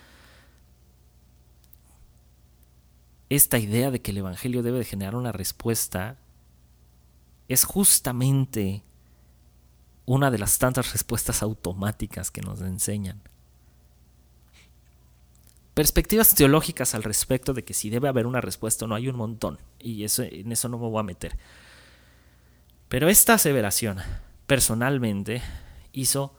esta 3.29 3.59
idea 3.59 3.89
de 3.89 4.01
que 4.01 4.11
el 4.11 4.17
evangelio 4.17 4.63
debe 4.63 4.79
de 4.79 4.83
generar 4.83 5.15
una 5.15 5.31
respuesta 5.31 6.17
es 7.47 7.63
justamente 7.63 8.83
una 10.05 10.29
de 10.29 10.39
las 10.39 10.57
tantas 10.57 10.91
respuestas 10.91 11.41
automáticas 11.41 12.31
que 12.31 12.41
nos 12.41 12.59
enseñan. 12.61 13.21
Perspectivas 15.73 16.35
teológicas 16.35 16.95
al 16.95 17.03
respecto 17.03 17.53
de 17.53 17.63
que 17.63 17.73
si 17.73 17.89
debe 17.89 18.09
haber 18.09 18.27
una 18.27 18.41
respuesta 18.41 18.83
o 18.83 18.87
no 18.89 18.95
hay 18.95 19.07
un 19.07 19.15
montón 19.15 19.57
y 19.79 20.03
eso 20.03 20.23
en 20.23 20.51
eso 20.51 20.67
no 20.67 20.77
me 20.77 20.89
voy 20.89 20.99
a 20.99 21.03
meter 21.03 21.37
pero 22.93 23.09
esta 23.09 23.33
aseveración, 23.33 23.97
personalmente, 24.45 25.41
hizo 25.93 26.35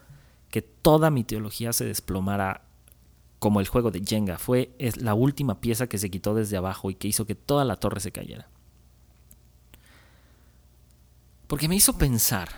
que 0.52 0.62
toda 0.62 1.10
mi 1.10 1.24
teología 1.24 1.72
se 1.72 1.84
desplomara 1.84 2.62
como 3.40 3.58
el 3.58 3.66
juego 3.66 3.90
de 3.90 4.04
Jenga. 4.06 4.38
Fue 4.38 4.70
la 4.98 5.14
última 5.14 5.60
pieza 5.60 5.88
que 5.88 5.98
se 5.98 6.12
quitó 6.12 6.32
desde 6.32 6.56
abajo 6.56 6.90
y 6.90 6.94
que 6.94 7.08
hizo 7.08 7.26
que 7.26 7.34
toda 7.34 7.64
la 7.64 7.74
torre 7.74 7.98
se 7.98 8.12
cayera. 8.12 8.46
Porque 11.48 11.66
me 11.66 11.74
hizo 11.74 11.98
pensar 11.98 12.50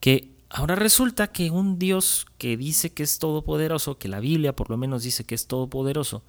que 0.00 0.36
ahora 0.50 0.74
resulta 0.74 1.28
que 1.28 1.50
un 1.50 1.78
Dios 1.78 2.26
que 2.36 2.58
dice 2.58 2.92
que 2.92 3.02
es 3.02 3.18
todopoderoso, 3.18 3.96
que 3.96 4.08
la 4.08 4.20
Biblia 4.20 4.54
por 4.54 4.68
lo 4.68 4.76
menos 4.76 5.04
dice 5.04 5.24
que 5.24 5.34
es 5.34 5.46
todopoderoso, 5.46 6.22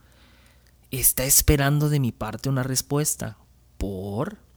está 0.90 1.26
esperando 1.26 1.90
de 1.90 2.00
mi 2.00 2.14
parte 2.14 2.48
una 2.48 2.64
respuesta. 2.64 3.38
¿Por? 3.78 4.48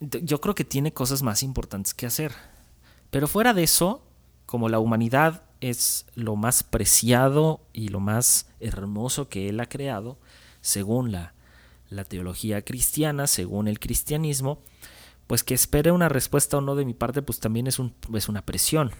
Yo 0.00 0.40
creo 0.40 0.54
que 0.54 0.64
tiene 0.64 0.92
cosas 0.92 1.22
más 1.22 1.42
importantes 1.42 1.94
que 1.94 2.06
hacer. 2.06 2.32
Pero 3.10 3.28
fuera 3.28 3.54
de 3.54 3.62
eso, 3.62 4.02
como 4.44 4.68
la 4.68 4.78
humanidad 4.78 5.44
es 5.60 6.06
lo 6.14 6.36
más 6.36 6.62
preciado 6.62 7.60
y 7.72 7.88
lo 7.88 8.00
más 8.00 8.48
hermoso 8.60 9.28
que 9.28 9.48
Él 9.48 9.60
ha 9.60 9.68
creado, 9.68 10.18
según 10.60 11.12
la, 11.12 11.34
la 11.88 12.04
teología 12.04 12.62
cristiana, 12.62 13.26
según 13.26 13.68
el 13.68 13.78
cristianismo, 13.78 14.60
pues 15.26 15.42
que 15.42 15.54
espere 15.54 15.92
una 15.92 16.08
respuesta 16.08 16.58
o 16.58 16.60
no 16.60 16.76
de 16.76 16.84
mi 16.84 16.94
parte, 16.94 17.22
pues 17.22 17.40
también 17.40 17.66
es, 17.66 17.78
un, 17.78 17.94
es 18.14 18.28
una 18.28 18.42
presión. 18.42 18.92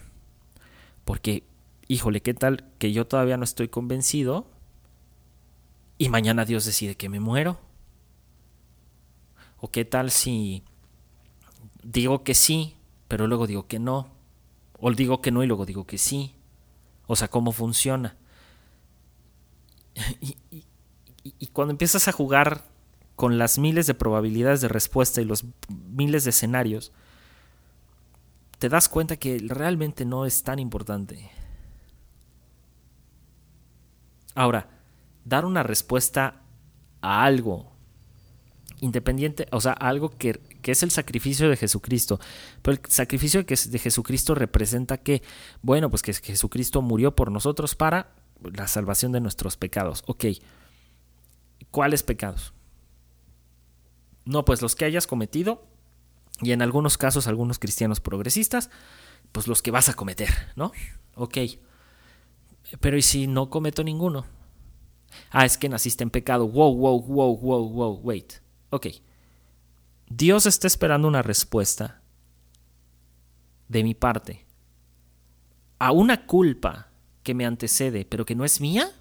Porque, 1.05 1.43
híjole, 1.87 2.21
¿qué 2.21 2.33
tal 2.33 2.65
que 2.79 2.91
yo 2.91 3.07
todavía 3.07 3.37
no 3.37 3.43
estoy 3.43 3.69
convencido 3.69 4.47
y 5.97 6.09
mañana 6.09 6.43
Dios 6.43 6.65
decide 6.65 6.95
que 6.95 7.09
me 7.09 7.19
muero? 7.19 7.59
¿O 9.59 9.71
qué 9.71 9.85
tal 9.85 10.11
si 10.11 10.63
digo 11.87 12.23
que 12.23 12.35
sí, 12.35 12.75
pero 13.07 13.27
luego 13.27 13.47
digo 13.47 13.67
que 13.67 13.79
no. 13.79 14.09
O 14.79 14.91
digo 14.91 15.21
que 15.21 15.31
no 15.31 15.43
y 15.43 15.47
luego 15.47 15.65
digo 15.65 15.87
que 15.87 15.97
sí. 15.97 16.35
O 17.07 17.15
sea, 17.15 17.29
cómo 17.29 17.51
funciona. 17.51 18.17
Y, 21.39 21.47
cuando 21.47 21.73
empiezas 21.73 22.07
a 22.07 22.13
jugar 22.13 22.63
con 23.17 23.37
las 23.37 23.57
miles 23.57 23.85
de 23.85 23.93
probabilidades 23.93 24.61
de 24.61 24.69
respuesta 24.69 25.21
y 25.21 25.25
los 25.25 25.43
miles 25.67 26.23
de 26.23 26.29
escenarios, 26.29 26.93
te 28.59 28.69
das 28.69 28.87
cuenta 28.87 29.17
que 29.17 29.37
realmente 29.45 30.05
no 30.05 30.25
es 30.25 30.43
tan 30.43 30.57
importante. 30.57 31.29
Ahora, 34.35 34.69
dar 35.25 35.43
una 35.43 35.63
respuesta 35.63 36.43
a 37.01 37.25
algo 37.25 37.76
independiente, 38.79 39.47
o 39.51 39.61
sea, 39.61 39.73
algo 39.73 40.09
que, 40.09 40.39
es 40.63 40.83
el 40.83 40.91
sacrificio 40.91 41.49
de 41.49 41.57
Jesucristo. 41.57 42.19
Pero 42.61 42.77
el 42.77 42.91
sacrificio 42.91 43.43
de 43.43 43.79
Jesucristo 43.79 44.35
representa 44.35 44.97
que, 44.97 45.21
bueno, 45.61 45.89
pues 45.89 46.01
que 46.01 46.13
Jesucristo 46.13 46.81
murió 46.81 47.15
por 47.15 47.31
nosotros 47.31 47.75
para 47.75 48.15
la 48.41 48.67
salvación 48.67 49.11
de 49.11 49.21
nuestros 49.21 49.57
pecados. 49.57 50.03
Ok, 50.07 50.25
¿cuáles 51.71 52.03
pecados? 52.03 52.53
No, 54.25 54.43
pues 54.45 54.61
los 54.61 54.75
que 54.75 54.85
hayas 54.85 55.07
cometido, 55.07 55.65
y 56.41 56.51
en 56.51 56.61
algunos 56.61 56.97
casos 56.97 57.27
algunos 57.27 57.59
cristianos 57.59 57.99
progresistas, 57.99 58.69
pues 59.31 59.47
los 59.47 59.61
que 59.61 59.71
vas 59.71 59.89
a 59.89 59.93
cometer, 59.93 60.29
¿no? 60.55 60.71
Ok. 61.15 61.37
Pero 62.79 62.97
¿y 62.97 63.01
si 63.01 63.27
no 63.27 63.49
cometo 63.49 63.83
ninguno? 63.83 64.25
Ah, 65.31 65.45
es 65.45 65.57
que 65.57 65.69
naciste 65.69 66.03
en 66.03 66.09
pecado. 66.09 66.47
Wow, 66.47 66.75
wow, 66.75 67.01
wow, 67.01 67.37
wow, 67.37 67.69
wow, 67.69 67.99
wait. 68.03 68.33
Ok. 68.69 68.87
Dios 70.09 70.45
está 70.45 70.67
esperando 70.67 71.07
una 71.07 71.21
respuesta 71.21 72.01
de 73.67 73.83
mi 73.83 73.93
parte 73.93 74.45
a 75.79 75.91
una 75.91 76.25
culpa 76.25 76.87
que 77.23 77.33
me 77.33 77.45
antecede, 77.45 78.05
pero 78.05 78.25
que 78.25 78.35
no 78.35 78.45
es 78.45 78.61
mía. 78.61 78.91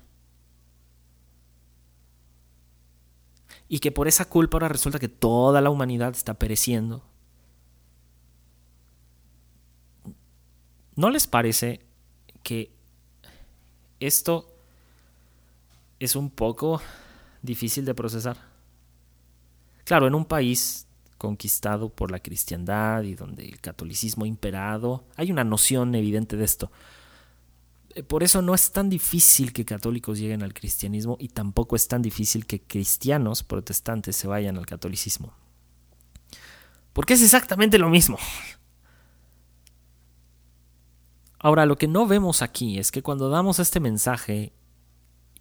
Y 3.68 3.78
que 3.78 3.90
por 3.90 4.08
esa 4.08 4.28
culpa 4.28 4.56
ahora 4.56 4.68
resulta 4.68 4.98
que 4.98 5.08
toda 5.08 5.60
la 5.60 5.70
humanidad 5.70 6.12
está 6.12 6.34
pereciendo. 6.34 7.04
¿No 10.94 11.10
les 11.10 11.26
parece 11.26 11.84
que 12.42 12.72
esto 14.00 14.48
es 15.98 16.16
un 16.16 16.30
poco 16.30 16.80
difícil 17.42 17.84
de 17.84 17.94
procesar? 17.94 18.55
Claro, 19.86 20.08
en 20.08 20.16
un 20.16 20.24
país 20.24 20.88
conquistado 21.16 21.90
por 21.90 22.10
la 22.10 22.18
cristiandad 22.18 23.04
y 23.04 23.14
donde 23.14 23.44
el 23.44 23.60
catolicismo 23.60 24.24
ha 24.24 24.28
imperado, 24.28 25.04
hay 25.14 25.30
una 25.30 25.44
noción 25.44 25.94
evidente 25.94 26.36
de 26.36 26.44
esto. 26.44 26.72
Eh, 27.94 28.02
por 28.02 28.24
eso 28.24 28.42
no 28.42 28.52
es 28.52 28.72
tan 28.72 28.90
difícil 28.90 29.52
que 29.52 29.64
católicos 29.64 30.18
lleguen 30.18 30.42
al 30.42 30.54
cristianismo 30.54 31.16
y 31.20 31.28
tampoco 31.28 31.76
es 31.76 31.86
tan 31.86 32.02
difícil 32.02 32.46
que 32.46 32.60
cristianos 32.60 33.44
protestantes 33.44 34.16
se 34.16 34.26
vayan 34.26 34.56
al 34.56 34.66
catolicismo. 34.66 35.32
Porque 36.92 37.14
es 37.14 37.22
exactamente 37.22 37.78
lo 37.78 37.88
mismo. 37.88 38.18
Ahora, 41.38 41.64
lo 41.64 41.78
que 41.78 41.86
no 41.86 42.08
vemos 42.08 42.42
aquí 42.42 42.80
es 42.80 42.90
que 42.90 43.02
cuando 43.02 43.30
damos 43.30 43.60
este 43.60 43.78
mensaje 43.78 44.52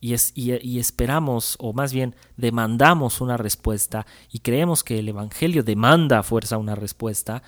y, 0.05 0.79
esperamos, 0.79 1.55
o 1.59 1.73
más 1.73 1.91
bien 1.91 2.15
demandamos 2.37 3.21
una 3.21 3.37
respuesta, 3.37 4.05
y 4.31 4.39
creemos 4.39 4.83
que 4.83 4.99
el 4.99 5.09
Evangelio 5.09 5.63
demanda 5.63 6.19
a 6.19 6.23
fuerza 6.23 6.57
una 6.57 6.75
respuesta, 6.75 7.41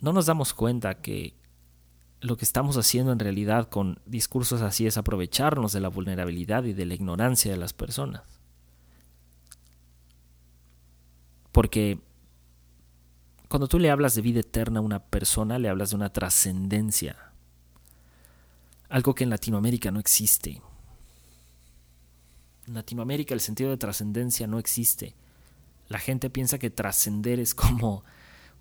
no 0.00 0.12
nos 0.12 0.26
damos 0.26 0.54
cuenta 0.54 1.00
que 1.00 1.34
lo 2.20 2.36
que 2.36 2.44
estamos 2.44 2.76
haciendo 2.76 3.12
en 3.12 3.18
realidad 3.18 3.68
con 3.68 4.00
discursos 4.06 4.62
así 4.62 4.86
es 4.86 4.96
aprovecharnos 4.96 5.72
de 5.72 5.80
la 5.80 5.88
vulnerabilidad 5.88 6.64
y 6.64 6.72
de 6.72 6.86
la 6.86 6.94
ignorancia 6.94 7.52
de 7.52 7.58
las 7.58 7.72
personas. 7.72 8.22
Porque 11.52 12.00
cuando 13.48 13.68
tú 13.68 13.78
le 13.78 13.90
hablas 13.90 14.14
de 14.16 14.22
vida 14.22 14.40
eterna 14.40 14.80
a 14.80 14.82
una 14.82 15.04
persona, 15.04 15.58
le 15.58 15.68
hablas 15.68 15.90
de 15.90 15.96
una 15.96 16.12
trascendencia. 16.12 17.32
Algo 18.88 19.14
que 19.14 19.24
en 19.24 19.30
Latinoamérica 19.30 19.92
no 19.92 20.00
existe. 20.00 20.60
En 22.66 22.74
Latinoamérica 22.74 23.34
el 23.34 23.40
sentido 23.40 23.70
de 23.70 23.76
trascendencia 23.76 24.46
no 24.46 24.58
existe. 24.58 25.14
La 25.88 25.98
gente 25.98 26.30
piensa 26.30 26.58
que 26.58 26.70
trascender 26.70 27.40
es 27.40 27.54
como 27.54 28.04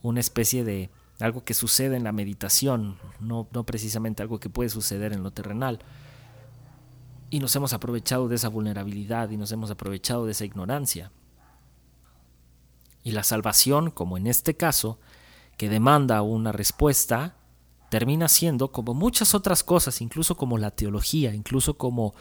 una 0.01 0.19
especie 0.19 0.63
de 0.63 0.89
algo 1.19 1.43
que 1.45 1.53
sucede 1.53 1.95
en 1.95 2.03
la 2.03 2.11
meditación, 2.11 2.97
no, 3.19 3.47
no 3.51 3.65
precisamente 3.65 4.21
algo 4.21 4.39
que 4.39 4.49
puede 4.49 4.69
suceder 4.69 5.13
en 5.13 5.23
lo 5.23 5.31
terrenal. 5.31 5.79
Y 7.29 7.39
nos 7.39 7.55
hemos 7.55 7.73
aprovechado 7.73 8.27
de 8.27 8.35
esa 8.35 8.49
vulnerabilidad 8.49 9.29
y 9.29 9.37
nos 9.37 9.51
hemos 9.51 9.71
aprovechado 9.71 10.25
de 10.25 10.33
esa 10.33 10.45
ignorancia. 10.45 11.11
Y 13.03 13.11
la 13.11 13.23
salvación, 13.23 13.89
como 13.91 14.17
en 14.17 14.27
este 14.27 14.55
caso, 14.55 14.99
que 15.57 15.69
demanda 15.69 16.21
una 16.21 16.51
respuesta, 16.51 17.35
termina 17.89 18.27
siendo 18.27 18.71
como 18.71 18.93
muchas 18.93 19.35
otras 19.35 19.63
cosas, 19.63 20.01
incluso 20.01 20.35
como 20.35 20.57
la 20.57 20.71
teología, 20.71 21.33
incluso 21.33 21.77
como, 21.77 22.15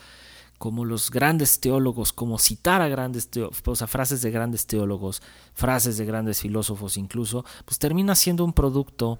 como 0.63 0.85
los 0.85 1.11
grandes 1.11 1.59
teólogos, 1.59 2.13
como 2.13 2.39
citar 2.39 2.83
a 2.83 2.89
grandes 2.89 3.29
teólogos, 3.29 3.83
frases 3.89 4.23
de 4.23 4.31
grandes 4.31 4.65
teólogos, 4.65 5.21
frases 5.55 5.97
de 5.97 6.05
grandes 6.05 6.41
filósofos 6.41 6.97
incluso, 6.97 7.45
pues 7.65 7.81
termina 7.81 8.15
siendo 8.15 8.45
un 8.45 8.53
producto, 8.53 9.19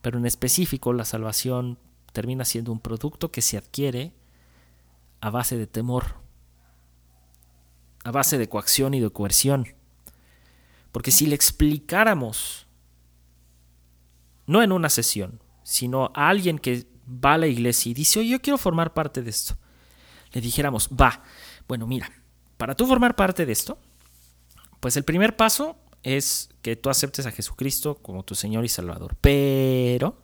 pero 0.00 0.16
en 0.16 0.24
específico 0.24 0.94
la 0.94 1.04
salvación 1.04 1.76
termina 2.14 2.46
siendo 2.46 2.72
un 2.72 2.80
producto 2.80 3.30
que 3.30 3.42
se 3.42 3.58
adquiere 3.58 4.14
a 5.20 5.28
base 5.28 5.58
de 5.58 5.66
temor, 5.66 6.14
a 8.04 8.10
base 8.10 8.38
de 8.38 8.48
coacción 8.48 8.94
y 8.94 9.00
de 9.00 9.10
coerción. 9.10 9.74
Porque 10.90 11.10
si 11.10 11.26
le 11.26 11.34
explicáramos, 11.34 12.66
no 14.46 14.62
en 14.62 14.72
una 14.72 14.88
sesión, 14.88 15.42
sino 15.64 16.10
a 16.14 16.30
alguien 16.30 16.58
que 16.58 16.86
va 17.06 17.34
a 17.34 17.38
la 17.38 17.46
iglesia 17.46 17.90
y 17.90 17.92
dice, 17.92 18.20
oye, 18.20 18.30
yo 18.30 18.40
quiero 18.40 18.56
formar 18.56 18.94
parte 18.94 19.20
de 19.22 19.28
esto, 19.28 19.58
le 20.32 20.40
dijéramos, 20.40 20.88
va, 20.88 21.22
bueno, 21.68 21.86
mira, 21.86 22.10
para 22.56 22.74
tú 22.74 22.86
formar 22.86 23.16
parte 23.16 23.46
de 23.46 23.52
esto, 23.52 23.78
pues 24.80 24.96
el 24.96 25.04
primer 25.04 25.36
paso 25.36 25.76
es 26.02 26.50
que 26.62 26.76
tú 26.76 26.90
aceptes 26.90 27.26
a 27.26 27.32
Jesucristo 27.32 27.96
como 27.96 28.24
tu 28.24 28.34
Señor 28.34 28.64
y 28.64 28.68
Salvador. 28.68 29.16
Pero, 29.20 30.22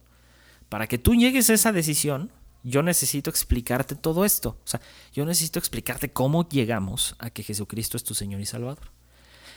para 0.69 0.87
que 0.87 0.99
tú 0.99 1.15
llegues 1.15 1.51
a 1.51 1.55
esa 1.55 1.73
decisión, 1.73 2.33
yo 2.63 2.83
necesito 2.83 3.31
explicarte 3.31 3.95
todo 3.95 4.25
esto. 4.25 4.59
O 4.65 4.67
sea, 4.67 4.81
yo 5.13 5.25
necesito 5.25 5.59
explicarte 5.59 6.13
cómo 6.13 6.49
llegamos 6.49 7.15
a 7.19 7.31
que 7.31 7.43
Jesucristo 7.43 7.97
es 7.97 8.05
tu 8.05 8.15
Señor 8.15 8.41
y 8.41 8.47
Salvador. 8.47 8.91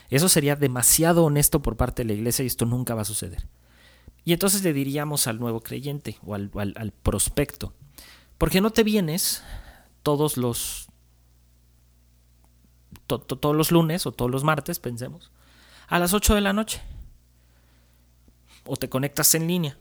Eso 0.10 0.30
sería 0.30 0.56
demasiado 0.56 1.24
honesto 1.24 1.62
por 1.62 1.78
parte 1.78 2.04
de 2.04 2.08
la 2.08 2.14
iglesia 2.14 2.44
y 2.44 2.48
esto 2.48 2.66
nunca 2.66 2.96
va 2.96 3.04
a 3.04 3.06
suceder. 3.06 3.48
Y 4.26 4.34
entonces 4.34 4.64
le 4.64 4.74
diríamos 4.74 5.28
al 5.28 5.40
nuevo 5.40 5.62
creyente 5.62 6.18
o 6.26 6.36
al, 6.36 6.94
prospecto, 7.04 7.74
¿por 8.38 8.50
qué 8.50 8.62
no 8.62 8.72
te 8.72 8.84
vienes 8.84 9.44
todos 10.04 10.38
los, 10.38 10.88
todos 13.08 13.56
los 13.56 13.72
lunes 13.72 14.06
o 14.06 14.12
todos 14.12 14.32
los 14.32 14.44
martes, 14.44 14.80
pensemos, 14.80 15.32
a 15.88 16.00
las 16.00 16.14
8 16.14 16.36
de 16.36 16.42
la 16.42 16.54
noche? 16.54 16.82
O 18.66 18.76
te 18.78 18.90
conectas 18.90 19.34
en 19.36 19.48
línea 19.48 19.78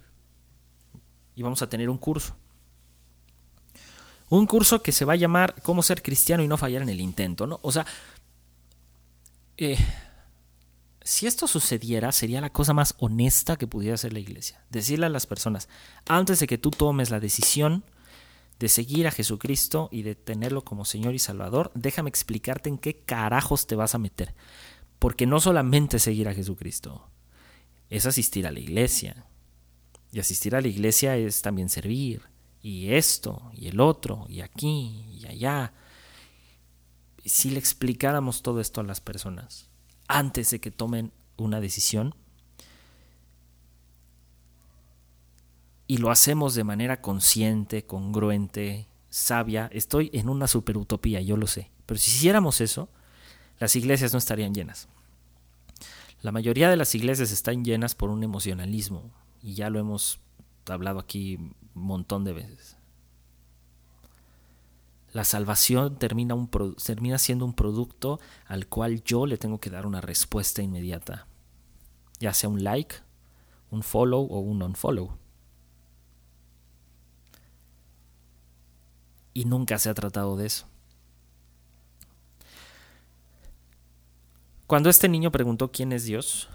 y 1.35 1.43
vamos 1.43 1.63
a 1.63 1.69
tener 1.69 1.89
un 1.89 1.99
curso. 1.99 2.35
Un 4.31 4.47
curso 4.47 4.83
que 4.83 4.93
se 4.93 5.05
va 5.05 5.15
a 5.15 5.17
llamar 5.17 5.63
Cómo 5.63 5.83
ser 5.83 6.03
cristiano 6.03 6.43
y 6.43 6.49
no 6.49 6.57
fallar 6.57 6.83
en 6.83 6.89
el 6.89 7.01
intento, 7.01 7.47
¿no? 7.47 7.61
O 7.63 7.73
sea, 7.73 7.87
eh, 9.57 9.79
si 11.03 11.27
esto 11.27 11.47
sucediera, 11.47 12.13
sería 12.13 12.41
la 12.41 12.53
cosa 12.53 12.75
más 12.75 12.95
honesta 12.99 13.57
que 13.57 13.67
pudiera 13.67 13.95
hacer 13.95 14.13
la 14.13 14.19
iglesia. 14.19 14.63
Decirle 14.69 15.07
a 15.07 15.09
las 15.09 15.27
personas, 15.27 15.69
antes 16.07 16.41
de 16.41 16.47
que 16.47 16.59
tú 16.59 16.71
tomes 16.71 17.11
la 17.11 17.21
decisión 17.21 17.83
de 18.59 18.69
seguir 18.69 19.07
a 19.07 19.13
Jesucristo 19.13 19.89
y 19.93 20.03
de 20.03 20.15
tenerlo 20.15 20.65
como 20.65 20.85
Señor 20.85 21.15
y 21.15 21.19
Salvador, 21.19 21.71
déjame 21.75 22.09
explicarte 22.09 22.69
en 22.69 22.79
qué 22.79 23.01
carajos 23.01 23.67
te 23.67 23.77
vas 23.77 23.95
a 23.95 23.99
meter. 23.99 24.35
Porque 24.99 25.27
no 25.27 25.39
solamente 25.41 25.99
seguir 25.99 26.29
a 26.29 26.35
Jesucristo, 26.35 27.09
es 27.89 28.07
asistir 28.07 28.47
a 28.47 28.51
la 28.51 28.61
iglesia. 28.61 29.27
Y 30.13 30.21
asistir 30.21 30.57
a 30.57 30.61
la 30.61 30.69
iglesia 30.69 31.17
es 31.17 31.43
también 31.43 31.69
servir. 31.69 32.23
Y 32.61 32.93
esto, 32.93 33.53
y 33.55 33.69
el 33.69 33.79
otro, 33.79 34.27
y 34.29 34.41
aquí, 34.41 35.05
y 35.13 35.27
allá. 35.27 35.73
Si 37.25 37.51
le 37.51 37.59
explicáramos 37.59 38.43
todo 38.43 38.61
esto 38.61 38.81
a 38.81 38.85
las 38.85 39.01
personas, 39.01 39.71
antes 40.09 40.51
de 40.51 40.61
que 40.61 40.71
tomen 40.71 41.13
una 41.37 41.61
decisión. 41.61 42.15
Y 45.89 45.97
lo 45.97 46.11
hacemos 46.11 46.55
de 46.55 46.65
manera 46.65 47.01
consciente, 47.01 47.87
congruente, 47.87 48.87
sabia. 49.09 49.71
Estoy 49.73 50.11
en 50.13 50.29
una 50.29 50.47
superutopía, 50.47 51.23
yo 51.23 51.37
lo 51.37 51.47
sé. 51.47 51.73
Pero 51.87 51.99
si 51.99 52.11
hiciéramos 52.11 52.61
eso, 52.61 52.91
las 53.59 53.75
iglesias 53.75 54.13
no 54.13 54.19
estarían 54.19 54.55
llenas. 54.55 54.87
La 56.21 56.31
mayoría 56.31 56.69
de 56.69 56.77
las 56.77 56.95
iglesias 56.95 57.33
están 57.33 57.65
llenas 57.65 57.95
por 57.95 58.11
un 58.11 58.23
emocionalismo. 58.23 59.11
Y 59.43 59.55
ya 59.55 59.71
lo 59.71 59.79
hemos 59.79 60.21
hablado 60.67 60.99
aquí 60.99 61.37
un 61.37 61.55
montón 61.75 62.23
de 62.23 62.35
veces. 62.35 62.77
La 65.13 65.25
salvación 65.25 65.97
termina, 65.97 66.37
termina 66.85 67.17
siendo 67.17 67.47
un 67.47 67.55
producto 67.55 68.21
al 68.47 68.67
cual 68.67 69.03
yo 69.05 69.25
le 69.25 69.39
tengo 69.39 69.59
que 69.59 69.71
dar 69.71 69.87
una 69.87 70.03
respuesta 70.03 70.61
inmediata, 70.61 71.27
ya 72.21 72.35
sea 72.35 72.51
un 72.51 72.63
like, 72.63 72.97
un 73.71 73.83
follow 73.83 74.27
o 74.27 74.41
un 74.41 74.63
unfollow. 74.63 75.17
Y 79.39 79.45
nunca 79.45 79.79
se 79.79 79.89
ha 79.89 79.95
tratado 79.95 80.37
de 80.37 80.47
eso. 80.47 80.67
Cuando 84.67 84.91
este 84.91 85.09
niño 85.09 85.31
preguntó 85.31 85.71
quién 85.71 85.93
es 85.93 86.07
Dios, 86.07 86.49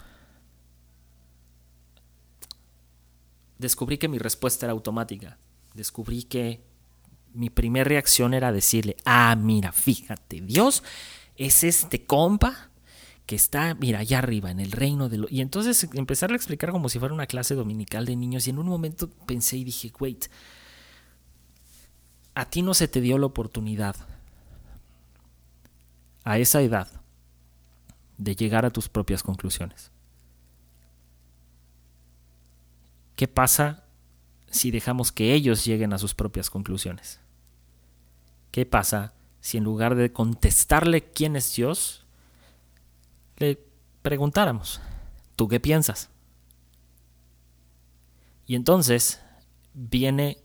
descubrí 3.58 3.98
que 3.98 4.10
mi 4.10 4.18
respuesta 4.18 4.66
era 4.66 4.74
automática. 4.74 5.38
Descubrí 5.74 6.24
que 6.24 6.62
mi 7.34 7.50
primera 7.50 7.86
reacción 7.86 8.34
era 8.34 8.52
decirle, 8.52 8.98
ah, 9.06 9.34
mira, 9.38 9.72
fíjate, 9.72 10.42
Dios 10.42 10.84
es 11.38 11.64
este 11.64 12.06
compa 12.06 12.70
que 13.26 13.38
está, 13.38 13.76
mira, 13.76 14.00
allá 14.00 14.18
arriba, 14.18 14.52
en 14.52 14.60
el 14.60 14.74
reino 14.74 15.08
de 15.08 15.20
lo... 15.20 15.28
Y 15.30 15.40
entonces 15.40 15.88
empezar 15.94 16.34
a 16.34 16.36
explicar 16.36 16.72
como 16.72 16.90
si 16.90 17.00
fuera 17.00 17.14
una 17.14 17.28
clase 17.28 17.56
dominical 17.56 18.06
de 18.06 18.18
niños 18.18 18.46
y 18.46 18.50
en 18.50 18.58
un 18.58 18.68
momento 18.68 19.10
pensé 19.26 19.56
y 19.56 19.64
dije, 19.64 19.94
wait, 20.02 20.26
a 22.36 22.46
ti 22.46 22.62
no 22.62 22.74
se 22.74 22.88
te 22.88 23.02
dio 23.02 23.18
la 23.18 23.28
oportunidad 23.28 23.96
a 26.24 26.38
esa 26.38 26.62
edad 26.62 26.88
de 28.18 28.36
llegar 28.36 28.66
a 28.66 28.72
tus 28.72 28.90
propias 28.90 29.24
conclusiones. 29.24 29.92
¿Qué 33.16 33.28
pasa 33.28 33.84
si 34.50 34.72
dejamos 34.72 35.12
que 35.12 35.34
ellos 35.34 35.66
lleguen 35.66 35.94
a 35.94 35.98
sus 35.98 36.14
propias 36.14 36.50
conclusiones? 36.50 37.20
¿Qué 38.52 38.66
pasa 38.66 39.14
si 39.44 39.58
en 39.58 39.66
lugar 39.66 39.96
de 39.96 40.14
contestarle 40.14 41.04
quién 41.04 41.36
es 41.36 41.54
Dios, 41.54 42.06
le 43.38 43.60
preguntáramos, 44.02 44.80
¿tú 45.36 45.50
qué 45.50 45.60
piensas? 45.60 46.10
Y 48.48 48.56
entonces 48.56 49.20
viene 49.74 50.38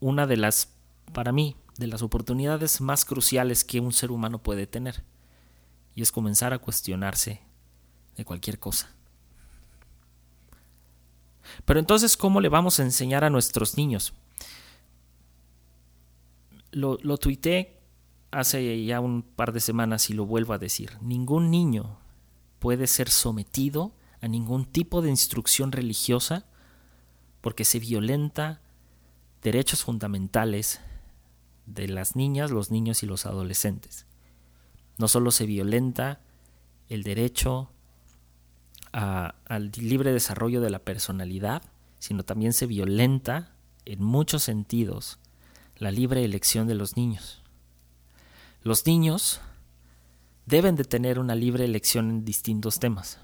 una 0.00 0.26
de 0.26 0.36
las, 0.36 0.72
para 1.12 1.32
mí, 1.32 1.56
de 1.78 1.86
las 1.86 2.02
oportunidades 2.02 2.80
más 2.80 3.04
cruciales 3.04 3.64
que 3.64 3.80
un 3.80 3.92
ser 3.92 4.10
humano 4.10 4.42
puede 4.42 4.66
tener, 4.66 5.04
y 5.94 6.02
es 6.02 6.12
comenzar 6.12 6.52
a 6.52 6.58
cuestionarse 6.58 7.40
de 8.16 8.24
cualquier 8.24 8.58
cosa. 8.58 8.94
Pero 11.64 11.80
entonces, 11.80 12.16
¿cómo 12.16 12.40
le 12.40 12.48
vamos 12.48 12.78
a 12.80 12.82
enseñar 12.82 13.24
a 13.24 13.30
nuestros 13.30 13.76
niños? 13.76 14.12
Lo, 16.72 16.98
lo 17.02 17.18
tuité 17.18 17.80
hace 18.30 18.84
ya 18.84 19.00
un 19.00 19.22
par 19.22 19.52
de 19.52 19.60
semanas 19.60 20.10
y 20.10 20.14
lo 20.14 20.26
vuelvo 20.26 20.52
a 20.52 20.58
decir. 20.58 20.98
Ningún 21.00 21.50
niño 21.50 21.98
puede 22.58 22.86
ser 22.86 23.10
sometido 23.10 23.92
a 24.20 24.28
ningún 24.28 24.66
tipo 24.66 25.02
de 25.02 25.10
instrucción 25.10 25.72
religiosa 25.72 26.46
porque 27.40 27.64
se 27.64 27.80
violenta 27.80 28.60
derechos 29.42 29.84
fundamentales 29.84 30.80
de 31.66 31.88
las 31.88 32.16
niñas, 32.16 32.50
los 32.50 32.70
niños 32.70 33.02
y 33.02 33.06
los 33.06 33.26
adolescentes. 33.26 34.06
No 34.98 35.08
solo 35.08 35.30
se 35.30 35.46
violenta 35.46 36.20
el 36.88 37.02
derecho 37.02 37.70
al 38.92 39.72
libre 39.76 40.12
desarrollo 40.12 40.60
de 40.60 40.70
la 40.70 40.80
personalidad, 40.80 41.62
sino 41.98 42.24
también 42.24 42.52
se 42.52 42.66
violenta 42.66 43.54
en 43.84 44.02
muchos 44.02 44.42
sentidos 44.42 45.18
la 45.76 45.90
libre 45.90 46.24
elección 46.24 46.66
de 46.66 46.74
los 46.74 46.96
niños. 46.96 47.42
Los 48.62 48.84
niños 48.86 49.40
deben 50.44 50.74
de 50.74 50.84
tener 50.84 51.18
una 51.18 51.34
libre 51.34 51.64
elección 51.64 52.10
en 52.10 52.24
distintos 52.24 52.78
temas, 52.78 53.18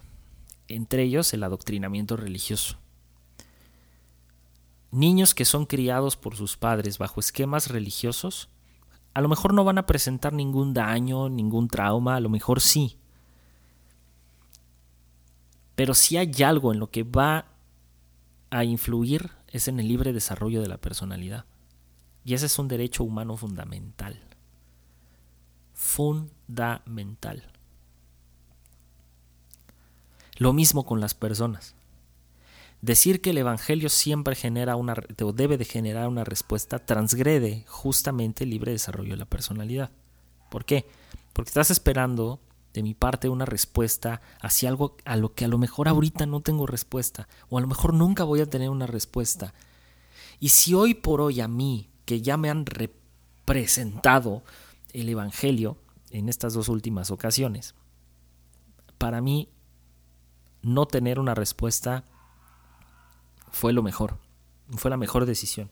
entre 0.68 1.02
ellos 1.02 1.35
el 1.35 1.42
adoctrinamiento 1.42 2.16
religioso. 2.16 2.79
Niños 4.96 5.35
que 5.35 5.44
son 5.44 5.66
criados 5.66 6.16
por 6.16 6.37
sus 6.37 6.56
padres 6.56 6.98
bajo 6.98 7.20
esquemas 7.20 7.68
religiosos, 7.68 8.48
a 9.14 9.20
lo 9.20 9.28
mejor 9.28 9.54
no 9.54 9.62
van 9.62 9.78
a 9.78 9.87
presentar 9.87 10.32
ningún 10.32 10.74
daño, 10.74 11.28
ningún 11.28 11.68
trauma, 11.68 12.16
a 12.16 12.20
lo 12.20 12.28
mejor 12.28 12.61
sí, 12.61 12.98
pero 15.76 15.94
si 15.94 16.16
hay 16.16 16.32
algo 16.42 16.72
en 16.72 16.80
lo 16.80 16.90
que 16.90 17.04
va 17.04 17.44
a 18.50 18.64
influir 18.64 19.30
es 19.48 19.68
en 19.68 19.78
el 19.78 19.87
libre 19.87 20.12
desarrollo 20.12 20.62
de 20.62 20.68
la 20.68 20.78
personalidad. 20.78 21.44
Y 22.24 22.35
ese 22.35 22.46
es 22.46 22.59
un 22.59 22.66
derecho 22.66 23.04
humano 23.04 23.37
fundamental. 23.37 24.18
Fundamental. 25.74 27.44
Lo 30.38 30.52
mismo 30.52 30.85
con 30.87 31.00
las 31.00 31.14
personas. 31.14 31.76
Decir 32.87 33.20
que 33.20 33.31
el 33.31 33.38
Evangelio 33.38 33.88
siempre 33.88 34.37
genera 34.37 34.77
una, 34.77 34.94
o 35.20 35.33
debe 35.33 35.59
de 35.59 35.64
generar 35.64 36.07
una 36.07 36.22
respuesta 36.22 36.79
transgrede 36.79 37.64
justamente 37.66 38.44
el 38.44 38.51
libre 38.51 38.70
desarrollo 38.70 39.11
de 39.11 39.16
la 39.16 39.25
personalidad. 39.25 39.90
¿Por 40.53 40.64
qué? 40.64 40.87
Porque 41.33 41.49
estás 41.49 41.72
esperando 41.72 42.38
de 42.72 42.85
mi 42.85 42.94
parte 42.94 43.29
una 43.29 43.44
respuesta 43.44 44.20
hacia 44.40 44.68
algo 44.68 44.96
a 45.05 45.16
lo 45.16 45.35
que 45.35 45.44
a 45.44 45.49
lo 45.49 45.59
mejor 45.59 45.88
ahorita 45.88 46.27
no 46.27 46.42
tengo 46.42 46.64
respuesta 46.64 47.27
o 47.49 47.59
a 47.59 47.61
lo 47.61 47.66
mejor 47.66 47.92
nunca 47.92 48.22
voy 48.22 48.40
a 48.40 48.49
tener 48.49 48.70
una 48.70 48.87
respuesta. 48.87 49.53
Y 50.38 50.51
si 50.51 50.72
hoy 50.72 50.94
por 50.94 51.20
hoy 51.20 51.40
a 51.40 51.49
mí, 51.49 51.90
que 52.05 52.22
ya 52.22 52.37
me 52.37 52.51
han 52.51 52.66
representado 52.66 54.44
el 54.92 55.09
Evangelio 55.09 55.77
en 56.12 56.29
estas 56.29 56.55
dos 56.55 56.68
últimas 56.68 57.11
ocasiones, 57.11 57.75
para 58.96 59.20
mí 59.20 59.49
no 60.62 60.87
tener 60.87 61.18
una 61.18 61.35
respuesta 61.35 62.05
fue 63.57 63.73
lo 63.73 63.83
mejor, 63.83 64.19
fue 64.77 64.90
la 64.90 64.99
mejor 64.99 65.25
decisión. 65.25 65.71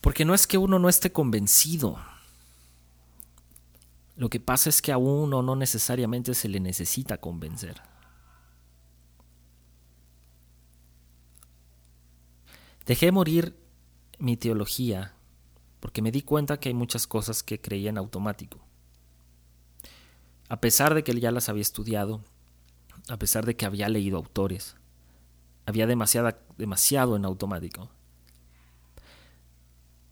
Porque 0.00 0.24
no 0.24 0.32
es 0.32 0.46
que 0.46 0.56
uno 0.56 0.78
no 0.78 0.88
esté 0.88 1.12
convencido, 1.12 1.98
lo 4.16 4.30
que 4.30 4.40
pasa 4.40 4.70
es 4.70 4.80
que 4.80 4.92
a 4.92 4.98
uno 4.98 5.42
no 5.42 5.56
necesariamente 5.56 6.32
se 6.32 6.48
le 6.48 6.58
necesita 6.58 7.18
convencer. 7.18 7.82
Dejé 12.86 13.12
morir 13.12 13.54
mi 14.18 14.38
teología 14.38 15.12
porque 15.80 16.00
me 16.00 16.12
di 16.12 16.22
cuenta 16.22 16.58
que 16.58 16.70
hay 16.70 16.74
muchas 16.74 17.06
cosas 17.06 17.42
que 17.42 17.60
creía 17.60 17.90
en 17.90 17.98
automático. 17.98 18.58
A 20.48 20.62
pesar 20.62 20.94
de 20.94 21.04
que 21.04 21.12
ya 21.20 21.30
las 21.30 21.50
había 21.50 21.60
estudiado, 21.60 22.24
a 23.08 23.16
pesar 23.18 23.46
de 23.46 23.56
que 23.56 23.66
había 23.66 23.88
leído 23.88 24.16
autores, 24.16 24.76
había 25.66 25.86
demasiado 25.86 27.16
en 27.16 27.24
automático. 27.24 27.90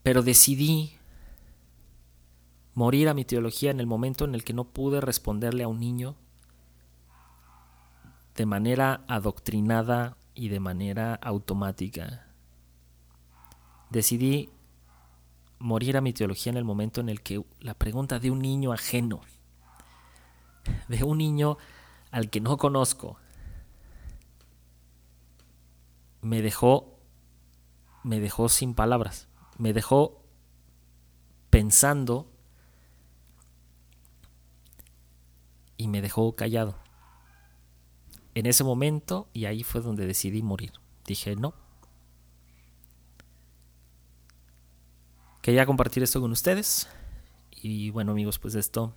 Pero 0.03 0.23
decidí 0.23 0.93
morir 2.75 3.09
a 3.09 3.15
mi 3.15 3.25
teología 3.25 3.71
en 3.71 3.81
el 3.81 3.87
momento 3.87 4.25
en 4.25 4.35
el 4.35 4.45
que 4.45 4.53
no 4.53 4.65
pude 4.65 5.01
responderle 5.01 5.65
a 5.65 5.69
un 5.69 5.81
niño 5.81 6.17
de 8.37 8.47
manera 8.47 9.05
adoctrinada 9.07 10.17
y 10.35 10.49
de 10.49 10.61
manera 10.61 11.15
automática. 11.15 12.27
Decidí 13.91 14.51
morir 15.61 15.97
a 15.97 16.01
mi 16.01 16.13
teología 16.13 16.51
en 16.51 16.59
el 16.59 16.65
momento 16.65 17.01
en 17.01 17.09
el 17.09 17.23
que 17.23 17.45
la 17.61 17.75
pregunta 17.75 18.19
de 18.19 18.31
un 18.31 18.41
niño 18.41 18.73
ajeno, 18.73 19.21
de 20.89 21.05
un 21.05 21.19
niño 21.19 21.59
al 22.15 22.31
que 22.31 22.41
no 22.41 22.57
conozco, 22.59 23.17
me 26.23 26.43
dejó 26.43 27.01
me 28.05 28.21
dejó 28.21 28.49
sin 28.49 28.75
palabras, 28.75 29.27
me 29.59 29.73
dejó 29.73 30.23
pensando 31.51 32.31
y 35.77 35.89
me 35.89 36.03
dejó 36.03 36.37
callado. 36.37 36.79
En 38.35 38.47
ese 38.47 38.63
momento, 38.63 39.29
y 39.33 39.47
ahí 39.47 39.65
fue 39.65 39.81
donde 39.81 40.07
decidí 40.07 40.41
morir. 40.41 40.73
Dije, 41.07 41.35
no. 41.35 41.55
Quería 45.43 45.67
compartir 45.67 46.05
esto 46.05 46.21
con 46.21 46.31
ustedes. 46.31 46.89
Y 47.51 47.91
bueno 47.91 48.13
amigos, 48.13 48.39
pues 48.39 48.55
esto... 48.55 48.95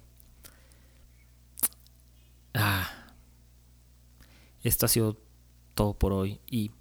Ah, 2.54 2.98
esto 4.68 4.86
ha 4.86 4.90
sido 4.90 5.18
todo 5.74 5.94
por 5.94 6.14
hoy. 6.14 6.40
Y 6.48 6.72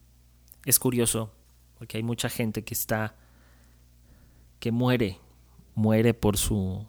es 0.65 0.79
curioso, 0.79 1.33
porque 1.79 1.97
hay 1.99 2.03
mucha 2.03 2.29
gente 2.29 2.65
que 2.65 2.75
está... 2.75 3.15
que 4.61 4.73
muere. 4.73 5.19
Muere 5.75 6.15
por 6.15 6.37
su 6.39 6.87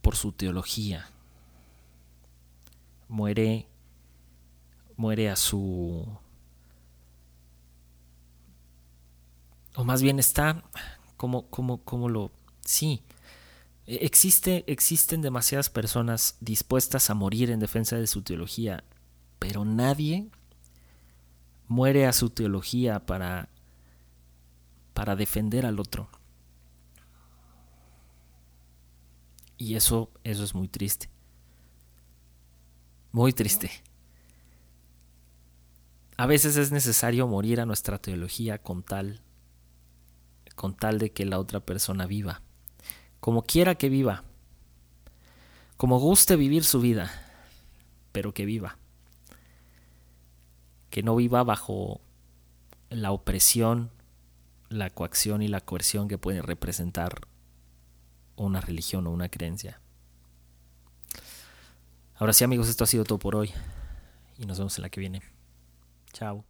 por 0.00 0.16
su 0.16 0.32
teología. 0.32 1.08
Muere 3.08 3.68
muere 4.96 5.30
a 5.30 5.36
su 5.36 6.06
o 9.74 9.84
más 9.84 10.02
bien 10.02 10.18
está, 10.18 10.62
como, 11.16 11.46
como, 11.48 11.78
como 11.78 12.08
lo, 12.08 12.30
sí, 12.64 13.02
existe, 13.86 14.64
existen 14.66 15.22
demasiadas 15.22 15.70
personas 15.70 16.36
dispuestas 16.40 17.10
a 17.10 17.14
morir 17.14 17.50
en 17.50 17.60
defensa 17.60 17.96
de 17.96 18.06
su 18.06 18.22
teología, 18.22 18.84
pero 19.38 19.64
nadie 19.64 20.28
muere 21.68 22.06
a 22.06 22.12
su 22.12 22.30
teología 22.30 23.06
para, 23.06 23.48
para 24.94 25.16
defender 25.16 25.66
al 25.66 25.80
otro. 25.80 26.08
Y 29.58 29.76
eso, 29.76 30.10
eso 30.24 30.44
es 30.44 30.54
muy 30.54 30.68
triste. 30.68 31.08
Muy 33.12 33.32
triste. 33.32 33.70
A 36.16 36.26
veces 36.26 36.56
es 36.56 36.72
necesario 36.72 37.26
morir 37.26 37.60
a 37.60 37.66
nuestra 37.66 37.98
teología 37.98 38.58
con 38.58 38.82
tal 38.82 39.22
con 40.54 40.74
tal 40.76 40.98
de 40.98 41.10
que 41.12 41.24
la 41.24 41.38
otra 41.38 41.60
persona 41.60 42.06
viva, 42.06 42.42
como 43.22 43.44
quiera 43.44 43.76
que 43.76 43.88
viva, 43.88 44.24
como 45.76 46.00
guste 46.00 46.34
vivir 46.34 46.64
su 46.64 46.80
vida, 46.80 47.08
pero 48.10 48.34
que 48.34 48.44
viva, 48.44 48.78
que 50.90 51.04
no 51.04 51.14
viva 51.14 51.44
bajo 51.44 52.00
la 52.90 53.12
opresión, 53.12 53.92
la 54.70 54.90
coacción 54.90 55.40
y 55.40 55.46
la 55.46 55.60
coerción 55.60 56.08
que 56.08 56.18
puede 56.18 56.42
representar 56.42 57.28
una 58.34 58.60
religión 58.60 59.06
o 59.06 59.12
una 59.12 59.28
creencia. 59.28 59.80
Ahora 62.16 62.32
sí 62.32 62.42
amigos, 62.42 62.68
esto 62.68 62.82
ha 62.82 62.88
sido 62.88 63.04
todo 63.04 63.20
por 63.20 63.36
hoy 63.36 63.52
y 64.36 64.46
nos 64.46 64.58
vemos 64.58 64.76
en 64.78 64.82
la 64.82 64.90
que 64.90 64.98
viene. 64.98 65.22
Chao. 66.12 66.44